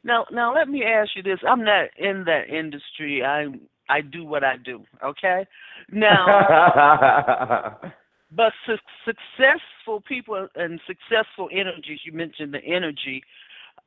Now, 0.05 0.27
now 0.31 0.55
let 0.55 0.69
me 0.69 0.85
ask 0.85 1.11
you 1.17 1.23
this: 1.23 1.41
I'm 1.49 1.65
not 1.65 1.89
in 1.99 2.25
that 2.27 2.49
industry. 2.49 3.25
I 3.25 3.47
I 3.89 4.01
do 4.01 4.25
what 4.25 4.45
I 4.45 4.57
do. 4.57 4.85
Okay. 5.05 5.47
Now, 5.91 7.79
but 8.31 8.53
su- 8.67 8.77
successful 9.05 10.03
people 10.07 10.49
and 10.55 10.81
successful 10.87 11.49
energies. 11.53 12.01
You 12.05 12.13
mentioned 12.13 12.53
the 12.53 12.65
energy. 12.65 13.23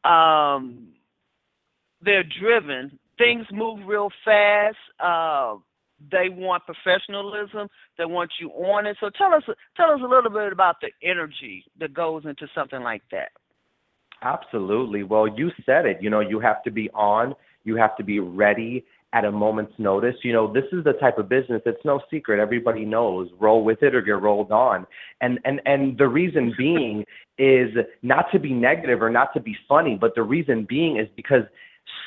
Um, 0.04 0.88
they're 2.04 2.24
driven. 2.40 2.98
Things 3.18 3.46
move 3.52 3.88
real 3.88 4.10
fast. 4.26 4.78
Uh, 5.00 5.56
they 6.12 6.30
want 6.30 6.64
professionalism. 6.66 7.68
They 7.98 8.06
want 8.06 8.32
you 8.40 8.50
on 8.50 8.88
it. 8.88 8.98
So 9.00 9.10
tell 9.16 9.34
us, 9.34 9.44
tell 9.78 9.92
us 9.92 10.00
a 10.04 10.08
little 10.08 10.32
bit 10.32 10.52
about 10.52 10.78
the 10.82 10.90
energy 11.08 11.64
that 11.80 11.94
goes 11.94 12.24
into 12.26 12.48
something 12.56 12.82
like 12.82 13.04
that. 13.12 13.30
Absolutely. 14.24 15.04
Well, 15.04 15.28
you 15.28 15.52
said 15.66 15.86
it. 15.86 15.98
You 16.02 16.10
know, 16.10 16.20
you 16.20 16.40
have 16.40 16.64
to 16.64 16.72
be 16.72 16.90
on. 16.92 17.36
You 17.64 17.76
have 17.76 17.96
to 17.98 18.04
be 18.04 18.20
ready 18.20 18.86
at 19.14 19.26
a 19.26 19.32
moment's 19.32 19.74
notice. 19.78 20.16
You 20.24 20.34
know, 20.34 20.52
this 20.52 20.64
is 20.72 20.84
the 20.84 20.94
type 20.94 21.18
of 21.18 21.28
business 21.28 21.62
it's 21.66 21.84
no 21.84 22.02
secret. 22.10 22.40
Everybody 22.40 22.86
knows. 22.86 23.30
Roll 23.40 23.64
with 23.64 23.84
it 23.84 23.94
or 23.94 24.02
get 24.02 24.22
rolled 24.22 24.52
on. 24.52 24.88
And 25.22 25.40
and 25.46 25.62
and 25.66 25.98
the 25.98 26.08
reason 26.08 26.54
being 26.58 27.06
is 27.38 27.70
not 28.02 28.26
to 28.32 28.40
be 28.40 28.54
negative 28.54 29.02
or 29.02 29.10
not 29.10 29.34
to 29.34 29.40
be 29.40 29.56
funny, 29.68 29.98
but 30.00 30.16
the 30.16 30.24
reason 30.24 30.66
being 30.68 30.98
is 30.98 31.08
because 31.16 31.44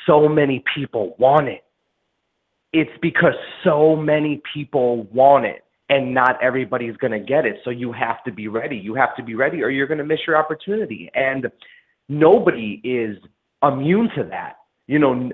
so 0.05 0.27
many 0.27 0.63
people 0.73 1.15
want 1.19 1.47
it. 1.47 1.63
It's 2.73 2.97
because 3.01 3.33
so 3.63 3.95
many 3.95 4.41
people 4.53 5.03
want 5.13 5.45
it 5.45 5.63
and 5.89 6.13
not 6.13 6.41
everybody's 6.41 6.97
going 6.97 7.11
to 7.11 7.19
get 7.19 7.45
it. 7.45 7.57
So 7.63 7.69
you 7.69 7.91
have 7.91 8.23
to 8.23 8.31
be 8.31 8.47
ready. 8.47 8.75
You 8.75 8.95
have 8.95 9.15
to 9.17 9.23
be 9.23 9.35
ready 9.35 9.61
or 9.61 9.69
you're 9.69 9.87
going 9.87 9.99
to 9.99 10.05
miss 10.05 10.19
your 10.25 10.35
opportunity. 10.35 11.09
And 11.13 11.47
nobody 12.09 12.81
is 12.83 13.17
immune 13.63 14.09
to 14.15 14.23
that. 14.25 14.57
You 14.87 14.99
know, 14.99 15.31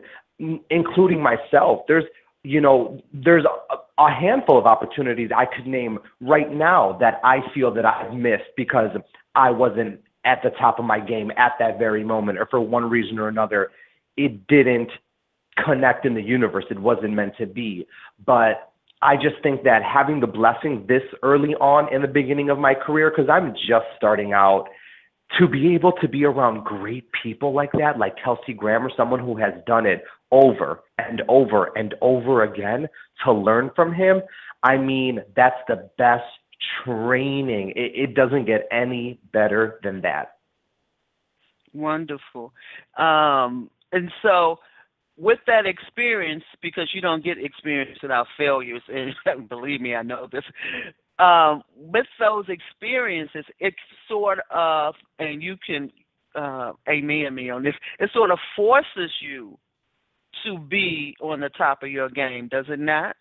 including 0.69 1.21
myself. 1.21 1.81
There's 1.87 2.05
you 2.43 2.61
know 2.61 3.01
there's 3.13 3.45
a, 3.45 3.75
a 4.01 4.11
handful 4.11 4.57
of 4.57 4.65
opportunities 4.65 5.29
I 5.35 5.45
could 5.45 5.67
name 5.67 5.99
right 6.19 6.51
now 6.51 6.97
that 6.99 7.19
I 7.23 7.39
feel 7.53 7.73
that 7.73 7.85
I've 7.85 8.13
missed 8.13 8.51
because 8.57 8.89
I 9.35 9.51
wasn't 9.51 10.01
at 10.25 10.41
the 10.43 10.49
top 10.51 10.79
of 10.79 10.85
my 10.85 10.99
game 10.99 11.31
at 11.37 11.53
that 11.59 11.79
very 11.79 12.03
moment, 12.03 12.37
or 12.37 12.45
for 12.47 12.59
one 12.59 12.89
reason 12.89 13.19
or 13.19 13.27
another, 13.27 13.71
it 14.17 14.47
didn't 14.47 14.89
connect 15.63 16.05
in 16.05 16.13
the 16.13 16.21
universe. 16.21 16.65
It 16.69 16.79
wasn't 16.79 17.13
meant 17.13 17.33
to 17.37 17.45
be. 17.45 17.87
But 18.25 18.71
I 19.01 19.15
just 19.15 19.41
think 19.41 19.63
that 19.63 19.81
having 19.83 20.19
the 20.19 20.27
blessing 20.27 20.85
this 20.87 21.01
early 21.23 21.55
on 21.55 21.93
in 21.93 22.01
the 22.01 22.07
beginning 22.07 22.49
of 22.49 22.59
my 22.59 22.75
career, 22.75 23.09
because 23.09 23.29
I'm 23.29 23.53
just 23.53 23.85
starting 23.97 24.33
out 24.33 24.67
to 25.39 25.47
be 25.47 25.73
able 25.73 25.93
to 25.93 26.07
be 26.07 26.25
around 26.25 26.63
great 26.63 27.09
people 27.23 27.53
like 27.53 27.71
that, 27.73 27.97
like 27.97 28.15
Kelsey 28.23 28.53
Grammer, 28.53 28.91
someone 28.95 29.19
who 29.19 29.37
has 29.37 29.53
done 29.65 29.85
it 29.85 30.03
over 30.31 30.81
and 30.97 31.21
over 31.27 31.71
and 31.77 31.95
over 32.01 32.43
again, 32.43 32.87
to 33.25 33.31
learn 33.31 33.71
from 33.75 33.93
him, 33.93 34.21
I 34.63 34.77
mean, 34.77 35.21
that's 35.35 35.57
the 35.67 35.89
best 35.97 36.23
training. 36.83 37.71
It, 37.75 38.09
it 38.09 38.15
doesn't 38.15 38.45
get 38.45 38.67
any 38.71 39.19
better 39.31 39.79
than 39.83 40.01
that. 40.01 40.37
Wonderful. 41.73 42.53
Um, 42.97 43.69
and 43.91 44.11
so, 44.21 44.57
with 45.17 45.39
that 45.47 45.65
experience, 45.65 46.43
because 46.61 46.89
you 46.93 47.01
don't 47.01 47.23
get 47.23 47.37
experience 47.37 47.97
without 48.01 48.27
failures, 48.37 48.81
and 48.87 49.49
believe 49.49 49.81
me, 49.81 49.95
I 49.95 50.03
know 50.03 50.27
this 50.31 50.43
um, 51.21 51.63
with 51.91 52.07
those 52.19 52.45
experiences, 52.47 53.45
it 53.59 53.73
sort 54.07 54.39
of, 54.49 54.95
and 55.19 55.41
you 55.41 55.55
can 55.65 55.91
uh, 56.35 56.73
amen 56.89 57.33
me 57.35 57.49
on 57.49 57.63
this, 57.63 57.75
it 57.99 58.09
sort 58.13 58.31
of 58.31 58.39
forces 58.55 59.11
you 59.21 59.57
to 60.45 60.57
be 60.57 61.15
on 61.21 61.39
the 61.39 61.49
top 61.49 61.83
of 61.83 61.89
your 61.89 62.09
game, 62.09 62.47
does 62.47 62.65
it 62.69 62.79
not? 62.79 63.15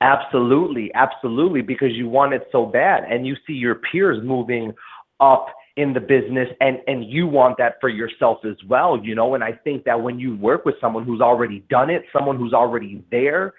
Absolutely, 0.00 0.92
absolutely, 0.94 1.60
because 1.60 1.90
you 1.92 2.08
want 2.08 2.32
it 2.32 2.46
so 2.52 2.64
bad, 2.64 3.02
and 3.10 3.26
you 3.26 3.34
see 3.46 3.54
your 3.54 3.74
peers 3.74 4.22
moving 4.22 4.72
up 5.20 5.48
in 5.76 5.92
the 5.92 6.00
business 6.00 6.48
and 6.60 6.78
and 6.88 7.04
you 7.04 7.26
want 7.26 7.56
that 7.56 7.74
for 7.80 7.88
yourself 7.88 8.38
as 8.44 8.56
well 8.68 8.98
you 9.02 9.14
know 9.14 9.34
and 9.34 9.44
i 9.44 9.52
think 9.52 9.84
that 9.84 10.00
when 10.00 10.18
you 10.18 10.36
work 10.36 10.64
with 10.64 10.74
someone 10.80 11.04
who's 11.04 11.20
already 11.20 11.64
done 11.70 11.88
it 11.88 12.02
someone 12.12 12.36
who's 12.36 12.52
already 12.52 13.02
there 13.12 13.54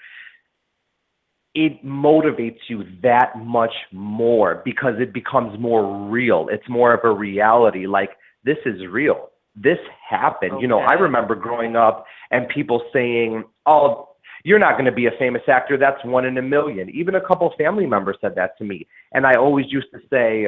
it 1.56 1.84
motivates 1.84 2.60
you 2.68 2.84
that 3.02 3.38
much 3.38 3.74
more 3.92 4.62
because 4.64 4.96
it 5.00 5.14
becomes 5.14 5.60
more 5.60 6.08
real. 6.08 6.48
It's 6.52 6.68
more 6.70 6.94
of 6.94 7.02
a 7.04 7.14
reality. 7.14 7.88
Like, 7.88 8.12
this 8.44 8.58
is 8.66 8.86
real. 8.90 9.30
This 9.56 9.80
happened. 10.08 10.54
Okay. 10.54 10.62
You 10.62 10.68
know, 10.68 10.80
I 10.80 10.94
remember 10.94 11.36
growing 11.36 11.76
up 11.76 12.06
and 12.32 12.48
people 12.50 12.84
saying, 12.94 13.44
oh, 13.66 14.10
you're 14.44 14.60
not 14.60 14.74
going 14.74 14.86
to 14.86 14.92
be 14.92 15.08
a 15.08 15.12
famous 15.18 15.42
actor. 15.48 15.78
That's 15.78 16.04
one 16.06 16.26
in 16.26 16.38
a 16.38 16.42
million. 16.42 16.90
Even 16.92 17.16
a 17.16 17.22
couple 17.22 17.52
family 17.58 17.86
members 17.86 18.18
said 18.22 18.36
that 18.36 18.58
to 18.60 18.64
me. 18.64 18.88
And 19.12 19.26
I 19.26 19.34
always 19.34 19.66
used 19.70 19.88
to 19.92 20.00
say, 20.10 20.48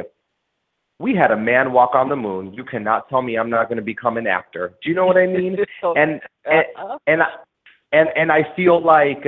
we 1.00 1.16
had 1.16 1.32
a 1.32 1.38
man 1.38 1.74
walk 1.74 1.96
on 1.96 2.10
the 2.10 2.16
moon. 2.16 2.54
You 2.54 2.64
cannot 2.64 3.10
tell 3.10 3.24
me 3.24 3.38
I'm 3.38 3.50
not 3.50 3.68
going 3.68 3.78
to 3.78 3.84
become 3.84 4.18
an 4.18 4.28
actor. 4.28 4.76
Do 4.84 4.90
you 4.90 4.96
know 4.96 5.08
what 5.08 5.18
I 5.18 5.26
mean? 5.26 5.58
and, 5.84 6.22
and, 6.46 6.66
and, 7.08 7.22
and, 7.92 8.10
and 8.16 8.32
I 8.32 8.44
feel 8.56 8.82
like 8.82 9.26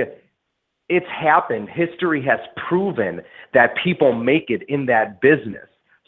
it's 0.88 1.06
happened. 1.08 1.68
History 1.68 2.22
has 2.24 2.40
proven 2.68 3.20
that 3.52 3.74
people 3.82 4.12
make 4.12 4.50
it 4.50 4.62
in 4.68 4.86
that 4.86 5.20
business. 5.20 5.66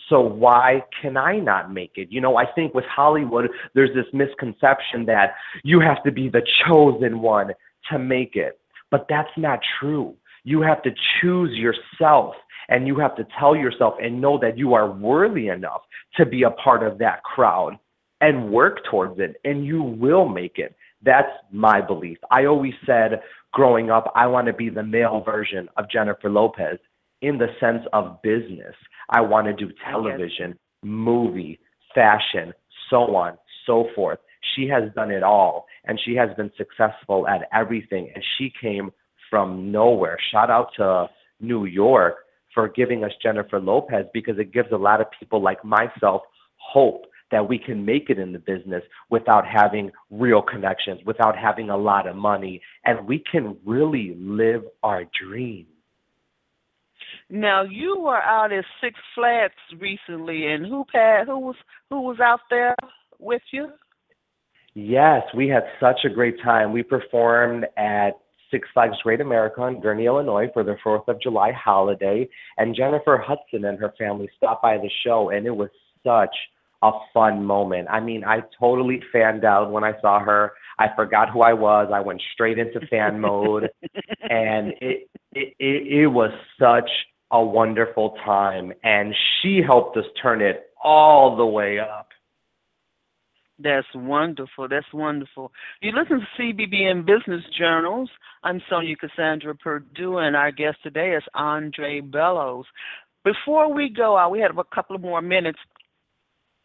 So 0.09 0.21
why 0.21 0.85
can 1.01 1.17
I 1.17 1.39
not 1.39 1.73
make 1.73 1.93
it? 1.97 2.09
You 2.11 2.21
know, 2.21 2.37
I 2.37 2.47
think 2.47 2.75
with 2.75 2.85
Hollywood, 2.85 3.49
there's 3.75 3.95
this 3.95 4.07
misconception 4.13 5.07
that 5.07 5.35
you 5.65 5.81
have 5.81 6.03
to 6.05 6.13
be 6.13 6.29
the 6.29 6.43
chosen 6.67 7.21
one 7.21 7.53
to 7.91 7.99
make 7.99 8.37
it. 8.37 8.61
But 8.91 9.07
that's 9.09 9.31
not 9.37 9.61
true. 9.81 10.15
You 10.45 10.61
have 10.63 10.83
to 10.83 10.91
choose 11.21 11.57
yourself 11.59 12.35
and 12.69 12.87
you 12.87 12.99
have 12.99 13.17
to 13.17 13.27
tell 13.39 13.57
yourself 13.57 13.95
and 14.01 14.21
know 14.21 14.39
that 14.39 14.57
you 14.57 14.75
are 14.75 14.91
worthy 14.91 15.49
enough 15.49 15.83
to 16.17 16.27
be 16.27 16.45
a 16.45 16.51
part 16.51 16.83
of 16.85 16.99
that 16.99 17.23
crowd 17.25 17.77
and 18.21 18.51
work 18.51 18.79
towards 18.89 19.19
it 19.19 19.37
and 19.45 19.67
you 19.67 19.83
will 19.83 20.29
make 20.29 20.59
it. 20.59 20.77
That's 21.03 21.31
my 21.53 21.81
belief. 21.81 22.19
I 22.31 22.47
always 22.47 22.75
said 22.85 23.21
growing 23.53 23.91
up, 23.91 24.13
I 24.15 24.27
want 24.27 24.47
to 24.47 24.53
be 24.53 24.69
the 24.69 24.83
male 24.83 25.23
version 25.25 25.69
of 25.77 25.91
Jennifer 25.91 26.31
Lopez 26.31 26.79
in 27.23 27.39
the 27.39 27.49
sense 27.61 27.83
of 27.93 28.21
business. 28.23 28.75
I 29.11 29.21
want 29.21 29.47
to 29.47 29.53
do 29.53 29.73
television, 29.91 30.59
movie, 30.83 31.59
fashion, 31.95 32.53
so 32.91 33.17
on, 33.17 33.39
so 33.67 33.89
forth. 33.95 34.19
She 34.55 34.69
has 34.69 34.85
done 34.95 35.11
it 35.11 35.23
all 35.23 35.67
and 35.85 35.99
she 36.05 36.15
has 36.17 36.31
been 36.37 36.51
successful 36.57 37.27
at 37.29 37.49
everything. 37.53 38.11
And 38.15 38.25
she 38.37 38.53
came 38.61 38.91
from 39.31 39.73
nowhere. 39.73 40.19
Shout 40.31 40.51
out 40.51 40.71
to 40.77 41.09
New 41.41 41.65
York 41.65 42.17
for 42.55 42.69
giving 42.69 43.05
us 43.05 43.13
Jennifer 43.23 43.61
Lopez 43.61 44.07
because 44.15 44.39
it 44.39 44.53
gives 44.53 44.73
a 44.73 44.77
lot 44.77 45.01
of 45.01 45.09
people 45.19 45.43
like 45.43 45.65
myself 45.65 46.23
hope 46.57 47.05
that 47.31 47.49
we 47.49 47.59
can 47.59 47.85
make 47.85 48.11
it 48.11 48.19
in 48.19 48.33
the 48.33 48.39
business 48.39 48.83
without 49.11 49.45
having 49.47 49.91
real 50.11 50.43
connections, 50.43 51.01
without 51.05 51.37
having 51.37 51.71
a 51.71 51.77
lot 51.77 52.07
of 52.07 52.17
money, 52.17 52.61
and 52.85 53.07
we 53.07 53.23
can 53.31 53.57
really 53.65 54.15
live 54.19 54.63
our 54.83 55.05
dreams. 55.21 55.69
Now 57.29 57.65
you 57.65 57.99
were 57.99 58.21
out 58.21 58.53
at 58.53 58.65
Six 58.81 58.99
Flags 59.15 59.55
recently, 59.79 60.47
and 60.47 60.65
who 60.65 60.85
had 60.93 61.27
who 61.27 61.39
was 61.39 61.57
who 61.91 62.03
was 62.03 62.21
out 62.21 62.41
there 62.51 62.75
with 63.19 63.43
you? 63.51 63.69
Yes, 64.75 65.23
we 65.35 65.49
had 65.49 65.65
such 65.81 66.05
a 66.05 66.11
great 66.11 66.37
time. 66.43 66.73
We 66.73 66.83
performed 66.83 67.65
at 67.77 68.11
Six 68.51 68.69
Flags 68.75 68.97
Great 69.03 69.21
America 69.21 69.65
in 69.65 69.81
Gurnee, 69.81 70.07
Illinois 70.07 70.49
for 70.53 70.63
the 70.63 70.77
4th 70.85 71.09
of 71.09 71.21
July 71.21 71.51
holiday. 71.53 72.29
And 72.59 72.77
Jennifer 72.77 73.17
Hudson 73.17 73.65
and 73.65 73.79
her 73.79 73.93
family 73.99 74.29
stopped 74.37 74.63
by 74.63 74.77
the 74.77 74.91
show, 75.05 75.31
and 75.31 75.47
it 75.47 75.57
was 75.57 75.71
such 76.05 76.35
a 76.89 77.01
fun 77.13 77.45
moment. 77.45 77.89
I 77.91 78.01
mean, 78.01 78.25
I 78.25 78.43
totally 78.59 79.01
fanned 79.13 79.45
out 79.45 79.71
when 79.71 79.85
I 79.85 79.93
saw 80.01 80.21
her. 80.21 80.53
I 80.79 80.89
forgot 80.95 81.31
who 81.31 81.41
I 81.43 81.53
was. 81.53 81.91
I 81.93 82.01
went 82.01 82.23
straight 82.33 82.59
into 82.59 82.81
fan 82.89 83.21
mode, 83.27 83.69
and 84.23 84.73
it, 84.81 85.09
it 85.33 85.55
it 85.59 86.03
it 86.03 86.07
was 86.07 86.31
such 86.61 86.91
a 87.31 87.43
wonderful 87.43 88.17
time. 88.25 88.73
And 88.83 89.15
she 89.41 89.61
helped 89.67 89.97
us 89.97 90.05
turn 90.23 90.41
it 90.43 90.67
all 90.83 91.37
the 91.37 91.47
way 91.47 91.79
up. 91.79 92.09
That's 93.59 93.87
wonderful. 93.95 94.69
That's 94.69 94.93
wonderful. 94.93 95.51
You 95.81 95.93
listen 95.93 96.21
to 96.21 96.43
CBBN 96.43 97.07
Business 97.07 97.43
Journals. 97.59 98.11
I'm 98.45 98.61
Sonja 98.71 98.99
Cassandra 98.99 99.55
Perdue, 99.55 100.19
and 100.19 100.37
our 100.37 100.53
guest 100.53 100.77
today 100.83 101.15
is 101.15 101.23
Andre 101.35 102.03
Bellos. 102.03 102.65
Before 103.25 103.73
we 103.73 103.89
go 103.89 104.17
out, 104.17 104.31
we 104.31 104.41
have 104.41 104.59
a 104.59 104.65
couple 104.75 104.95
of 104.95 105.03
more 105.03 105.23
minutes, 105.23 105.59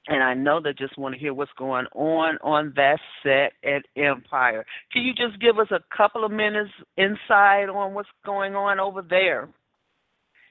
and 0.07 0.23
I 0.23 0.33
know 0.33 0.59
they 0.59 0.73
just 0.73 0.97
want 0.97 1.13
to 1.13 1.19
hear 1.19 1.33
what's 1.33 1.51
going 1.57 1.85
on 1.93 2.37
on 2.43 2.73
that 2.75 2.99
set 3.23 3.53
at 3.63 3.85
Empire. 3.95 4.65
Can 4.91 5.03
you 5.03 5.13
just 5.13 5.39
give 5.39 5.59
us 5.59 5.67
a 5.71 5.79
couple 5.95 6.25
of 6.25 6.31
minutes 6.31 6.71
insight 6.97 7.69
on 7.69 7.93
what's 7.93 8.09
going 8.25 8.55
on 8.55 8.79
over 8.79 9.01
there? 9.01 9.49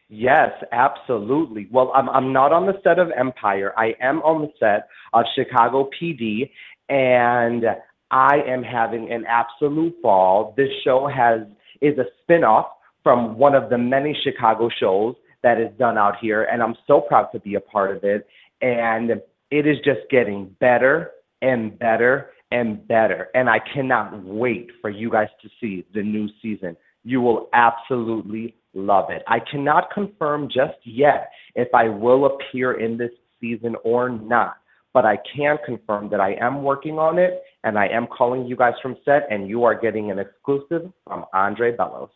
Yes, 0.08 0.50
absolutely. 0.72 1.68
Well, 1.70 1.92
I'm 1.94 2.08
I'm 2.08 2.32
not 2.32 2.52
on 2.52 2.66
the 2.66 2.74
set 2.82 2.98
of 2.98 3.10
Empire. 3.16 3.72
I 3.76 3.94
am 4.00 4.18
on 4.22 4.42
the 4.42 4.50
set 4.58 4.88
of 5.12 5.24
Chicago 5.36 5.88
PD, 6.00 6.50
and 6.88 7.64
I 8.10 8.38
am 8.46 8.64
having 8.64 9.12
an 9.12 9.24
absolute 9.28 10.02
ball. 10.02 10.52
This 10.56 10.68
show 10.84 11.06
has 11.06 11.42
is 11.80 11.96
a 11.98 12.06
spinoff 12.20 12.66
from 13.04 13.38
one 13.38 13.54
of 13.54 13.70
the 13.70 13.78
many 13.78 14.16
Chicago 14.24 14.68
shows 14.80 15.14
that 15.42 15.60
is 15.60 15.70
done 15.78 15.96
out 15.96 16.14
here, 16.20 16.42
and 16.42 16.60
I'm 16.60 16.74
so 16.88 17.00
proud 17.00 17.28
to 17.32 17.38
be 17.38 17.54
a 17.54 17.60
part 17.60 17.96
of 17.96 18.02
it. 18.02 18.26
And 18.60 19.22
it 19.50 19.66
is 19.66 19.76
just 19.84 20.00
getting 20.10 20.54
better 20.60 21.12
and 21.42 21.78
better 21.78 22.30
and 22.50 22.86
better. 22.86 23.28
And 23.34 23.48
I 23.48 23.58
cannot 23.72 24.24
wait 24.24 24.70
for 24.80 24.90
you 24.90 25.10
guys 25.10 25.28
to 25.42 25.48
see 25.60 25.84
the 25.94 26.02
new 26.02 26.28
season. 26.42 26.76
You 27.04 27.20
will 27.20 27.48
absolutely 27.52 28.56
love 28.74 29.10
it. 29.10 29.22
I 29.26 29.38
cannot 29.40 29.90
confirm 29.92 30.48
just 30.48 30.78
yet 30.84 31.30
if 31.54 31.68
I 31.74 31.88
will 31.88 32.26
appear 32.26 32.72
in 32.80 32.96
this 32.96 33.10
season 33.40 33.74
or 33.84 34.08
not, 34.08 34.56
but 34.92 35.04
I 35.04 35.18
can 35.34 35.56
confirm 35.64 36.10
that 36.10 36.20
I 36.20 36.34
am 36.34 36.62
working 36.62 36.98
on 36.98 37.18
it 37.18 37.42
and 37.64 37.78
I 37.78 37.86
am 37.88 38.06
calling 38.06 38.46
you 38.46 38.56
guys 38.56 38.74
from 38.82 38.96
set 39.04 39.26
and 39.30 39.48
you 39.48 39.64
are 39.64 39.78
getting 39.78 40.10
an 40.10 40.18
exclusive 40.18 40.90
from 41.06 41.24
Andre 41.32 41.76
Bellos. 41.76 42.10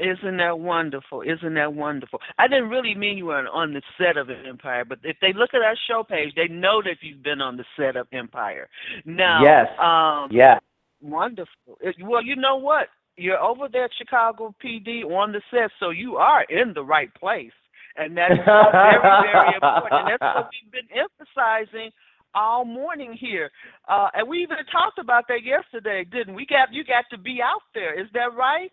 Isn't 0.00 0.36
that 0.38 0.58
wonderful? 0.58 1.22
Isn't 1.22 1.54
that 1.54 1.74
wonderful? 1.74 2.20
I 2.38 2.48
didn't 2.48 2.68
really 2.68 2.94
mean 2.94 3.18
you 3.18 3.26
were 3.26 3.48
on 3.48 3.72
the 3.74 3.82
set 3.98 4.16
of 4.16 4.28
Empire, 4.30 4.84
but 4.84 4.98
if 5.02 5.16
they 5.20 5.32
look 5.32 5.50
at 5.54 5.62
our 5.62 5.76
show 5.88 6.02
page, 6.02 6.34
they 6.36 6.48
know 6.48 6.82
that 6.82 6.96
you've 7.00 7.22
been 7.22 7.40
on 7.40 7.56
the 7.56 7.64
set 7.76 7.96
of 7.96 8.06
Empire. 8.12 8.68
Now, 9.04 9.42
yes, 9.42 9.68
um, 9.80 10.30
yes, 10.30 10.60
wonderful. 11.00 11.78
Well, 12.00 12.24
you 12.24 12.36
know 12.36 12.56
what? 12.56 12.88
you're 13.18 13.38
over 13.38 13.68
there 13.70 13.84
at 13.84 13.90
Chicago 13.98 14.54
PD 14.64 15.04
on 15.04 15.32
the 15.32 15.42
set, 15.50 15.70
so 15.80 15.90
you 15.90 16.16
are 16.16 16.44
in 16.44 16.72
the 16.74 16.84
right 16.84 17.12
place. 17.14 17.52
And 17.96 18.16
that's 18.16 18.34
very, 18.44 19.02
very 19.02 19.54
important. 19.54 19.92
And 19.92 20.10
that's 20.12 20.36
what 20.36 20.50
we've 20.54 20.72
been 20.72 20.88
emphasizing 20.94 21.90
all 22.34 22.64
morning 22.64 23.16
here. 23.18 23.50
Uh, 23.88 24.08
and 24.14 24.28
we 24.28 24.38
even 24.38 24.58
talked 24.70 24.98
about 24.98 25.24
that 25.28 25.40
yesterday, 25.44 26.04
didn't 26.04 26.34
we? 26.34 26.46
Got 26.46 26.72
you 26.72 26.84
got 26.84 27.04
to 27.10 27.18
be 27.18 27.40
out 27.42 27.62
there. 27.74 27.98
Is 28.00 28.06
that 28.14 28.34
right? 28.36 28.70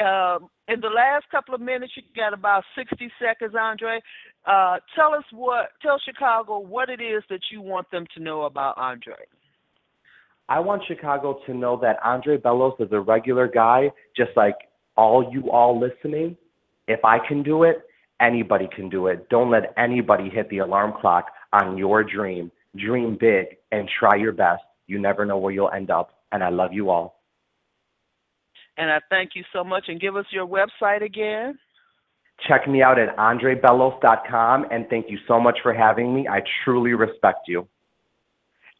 Um, 0.00 0.48
in 0.68 0.80
the 0.80 0.88
last 0.88 1.26
couple 1.30 1.54
of 1.54 1.60
minutes, 1.60 1.92
you 1.96 2.02
got 2.16 2.32
about 2.32 2.64
60 2.76 3.10
seconds, 3.20 3.54
Andre. 3.58 4.00
Uh, 4.46 4.78
tell 4.96 5.12
us 5.12 5.24
what, 5.32 5.70
tell 5.82 5.98
Chicago 6.02 6.58
what 6.58 6.88
it 6.88 7.00
is 7.00 7.22
that 7.28 7.40
you 7.50 7.60
want 7.60 7.90
them 7.90 8.06
to 8.16 8.22
know 8.22 8.42
about 8.42 8.78
Andre. 8.78 9.14
I 10.48 10.60
want 10.60 10.82
Chicago 10.86 11.40
to 11.46 11.54
know 11.54 11.78
that 11.82 11.98
Andre 12.04 12.36
Bellos 12.36 12.80
is 12.80 12.88
a 12.92 13.00
regular 13.00 13.48
guy, 13.48 13.90
just 14.16 14.30
like 14.36 14.56
all 14.96 15.30
you 15.32 15.50
all 15.50 15.78
listening. 15.78 16.36
If 16.88 17.04
I 17.04 17.18
can 17.26 17.42
do 17.42 17.62
it, 17.62 17.82
anybody 18.20 18.68
can 18.74 18.88
do 18.88 19.06
it. 19.06 19.28
Don't 19.28 19.50
let 19.50 19.72
anybody 19.76 20.30
hit 20.30 20.48
the 20.48 20.58
alarm 20.58 20.94
clock 21.00 21.26
on 21.52 21.76
your 21.78 22.02
dream. 22.02 22.50
Dream 22.76 23.16
big 23.20 23.56
and 23.70 23.88
try 23.98 24.16
your 24.16 24.32
best. 24.32 24.62
You 24.86 24.98
never 24.98 25.24
know 25.24 25.38
where 25.38 25.52
you'll 25.52 25.70
end 25.70 25.90
up. 25.90 26.10
And 26.32 26.42
I 26.42 26.48
love 26.48 26.72
you 26.72 26.90
all. 26.90 27.21
And 28.76 28.90
I 28.90 29.00
thank 29.10 29.30
you 29.34 29.44
so 29.52 29.62
much. 29.62 29.84
And 29.88 30.00
give 30.00 30.16
us 30.16 30.26
your 30.30 30.46
website 30.46 31.02
again. 31.04 31.58
Check 32.48 32.68
me 32.68 32.82
out 32.82 32.98
at 32.98 33.16
andrebellos.com. 33.16 34.66
And 34.70 34.86
thank 34.88 35.06
you 35.10 35.18
so 35.28 35.38
much 35.38 35.58
for 35.62 35.72
having 35.72 36.14
me. 36.14 36.26
I 36.28 36.40
truly 36.64 36.94
respect 36.94 37.40
you. 37.46 37.68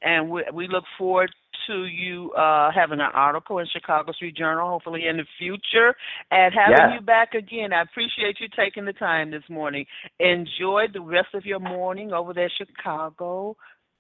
And 0.02 0.30
we, 0.30 0.42
we 0.52 0.66
look 0.66 0.84
forward 0.98 1.30
to 1.68 1.84
you 1.84 2.32
uh, 2.32 2.70
having 2.74 2.98
an 2.98 3.10
article 3.14 3.58
in 3.58 3.66
Chicago 3.72 4.12
Street 4.12 4.36
Journal, 4.36 4.68
hopefully 4.68 5.06
in 5.06 5.16
the 5.16 5.24
future, 5.38 5.94
and 6.30 6.52
having 6.52 6.76
yes. 6.76 6.98
you 6.98 7.06
back 7.06 7.34
again. 7.34 7.72
I 7.72 7.82
appreciate 7.82 8.40
you 8.40 8.48
taking 8.56 8.84
the 8.84 8.92
time 8.92 9.30
this 9.30 9.44
morning. 9.48 9.86
Enjoy 10.18 10.86
the 10.92 11.00
rest 11.00 11.28
of 11.34 11.44
your 11.44 11.60
morning 11.60 12.12
over 12.12 12.32
there, 12.34 12.50
Chicago 12.56 13.56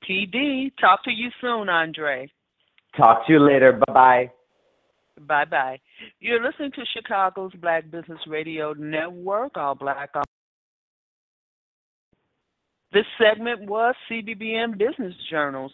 PD. 0.08 0.72
Talk 0.80 1.04
to 1.04 1.12
you 1.12 1.30
soon, 1.40 1.68
Andre. 1.68 2.28
Talk 2.96 3.26
to 3.26 3.32
you 3.32 3.40
later. 3.40 3.72
Bye 3.86 3.92
bye. 3.92 4.30
Bye 5.26 5.44
bye. 5.44 5.80
You're 6.20 6.42
listening 6.44 6.72
to 6.72 6.82
Chicago's 6.94 7.52
Black 7.60 7.90
Business 7.90 8.20
Radio 8.26 8.72
Network, 8.72 9.56
all 9.56 9.74
black. 9.74 10.10
All 10.14 10.24
this 12.92 13.06
segment 13.18 13.68
was 13.68 13.94
CBBN 14.10 14.78
Business 14.78 15.14
Journals 15.30 15.72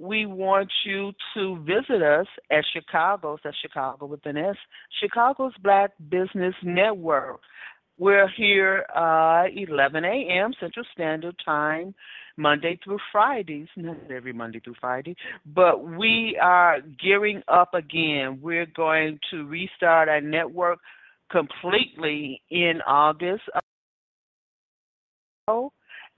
we 0.00 0.24
want 0.24 0.70
you 0.86 1.12
to 1.34 1.58
visit 1.62 2.02
us 2.02 2.26
at 2.50 2.64
Chicago's, 2.72 3.38
that's 3.44 3.56
Chicago 3.60 4.06
with 4.06 4.24
an 4.24 4.38
S, 4.38 4.56
Chicago's 5.00 5.52
Black 5.62 5.90
Business 6.08 6.54
Network. 6.62 7.40
We're 8.00 8.28
here 8.28 8.86
uh, 8.96 9.44
11 9.54 10.06
a.m. 10.06 10.54
Central 10.58 10.86
Standard 10.90 11.36
Time, 11.44 11.94
Monday 12.38 12.80
through 12.82 12.96
Fridays, 13.12 13.68
not 13.76 13.98
every 14.10 14.32
Monday 14.32 14.58
through 14.58 14.76
Friday, 14.80 15.14
but 15.44 15.84
we 15.84 16.38
are 16.40 16.78
gearing 16.80 17.42
up 17.46 17.74
again. 17.74 18.38
We're 18.40 18.64
going 18.64 19.18
to 19.30 19.46
restart 19.46 20.08
our 20.08 20.22
network 20.22 20.78
completely 21.30 22.40
in 22.48 22.80
August 22.86 23.42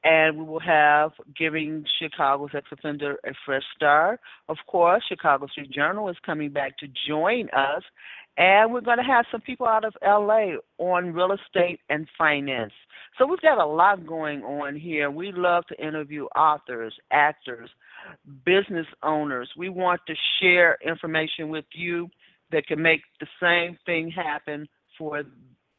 and 0.05 0.37
we 0.37 0.45
will 0.45 0.61
have 0.61 1.13
giving 1.37 1.85
Chicago's 1.99 2.51
ex-offender 2.55 3.17
a 3.25 3.33
fresh 3.45 3.63
start. 3.77 4.21
Of 4.49 4.57
course, 4.67 5.03
Chicago 5.09 5.47
Street 5.47 5.71
Journal 5.71 6.09
is 6.09 6.17
coming 6.27 6.51
back 6.51 6.77
to 6.79 6.89
join 7.07 7.49
us, 7.51 7.83
and 8.37 8.73
we're 8.73 8.81
going 8.81 8.99
to 8.99 9.05
have 9.05 9.27
some 9.31 9.41
people 9.41 9.67
out 9.67 9.85
of 9.85 9.95
LA 10.03 10.57
on 10.79 11.13
real 11.13 11.33
estate 11.33 11.81
and 11.91 12.07
finance. 12.17 12.73
So 13.19 13.27
we've 13.27 13.41
got 13.41 13.59
a 13.59 13.67
lot 13.67 14.07
going 14.07 14.43
on 14.43 14.75
here. 14.77 15.11
We 15.11 15.33
love 15.33 15.65
to 15.67 15.87
interview 15.87 16.25
authors, 16.37 16.95
actors, 17.11 17.69
business 18.45 18.87
owners. 19.03 19.51
We 19.57 19.69
want 19.69 20.01
to 20.07 20.15
share 20.41 20.79
information 20.85 21.51
with 21.51 21.67
you 21.75 22.09
that 22.53 22.67
can 22.67 22.81
make 22.81 23.03
the 23.21 23.27
same 23.41 23.77
thing 23.85 24.11
happen 24.11 24.67
for 24.97 25.23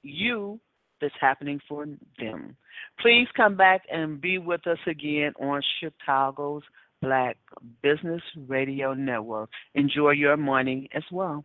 you 0.03 0.59
that's 1.01 1.13
happening 1.19 1.59
for 1.67 1.85
them. 2.19 2.55
Please 2.99 3.27
come 3.35 3.57
back 3.57 3.81
and 3.91 4.21
be 4.21 4.37
with 4.37 4.65
us 4.67 4.77
again 4.87 5.33
on 5.41 5.61
Chicago's 5.79 6.63
Black 7.01 7.37
Business 7.81 8.21
Radio 8.47 8.93
Network. 8.93 9.49
Enjoy 9.75 10.11
your 10.11 10.37
morning 10.37 10.87
as 10.93 11.03
well. 11.11 11.43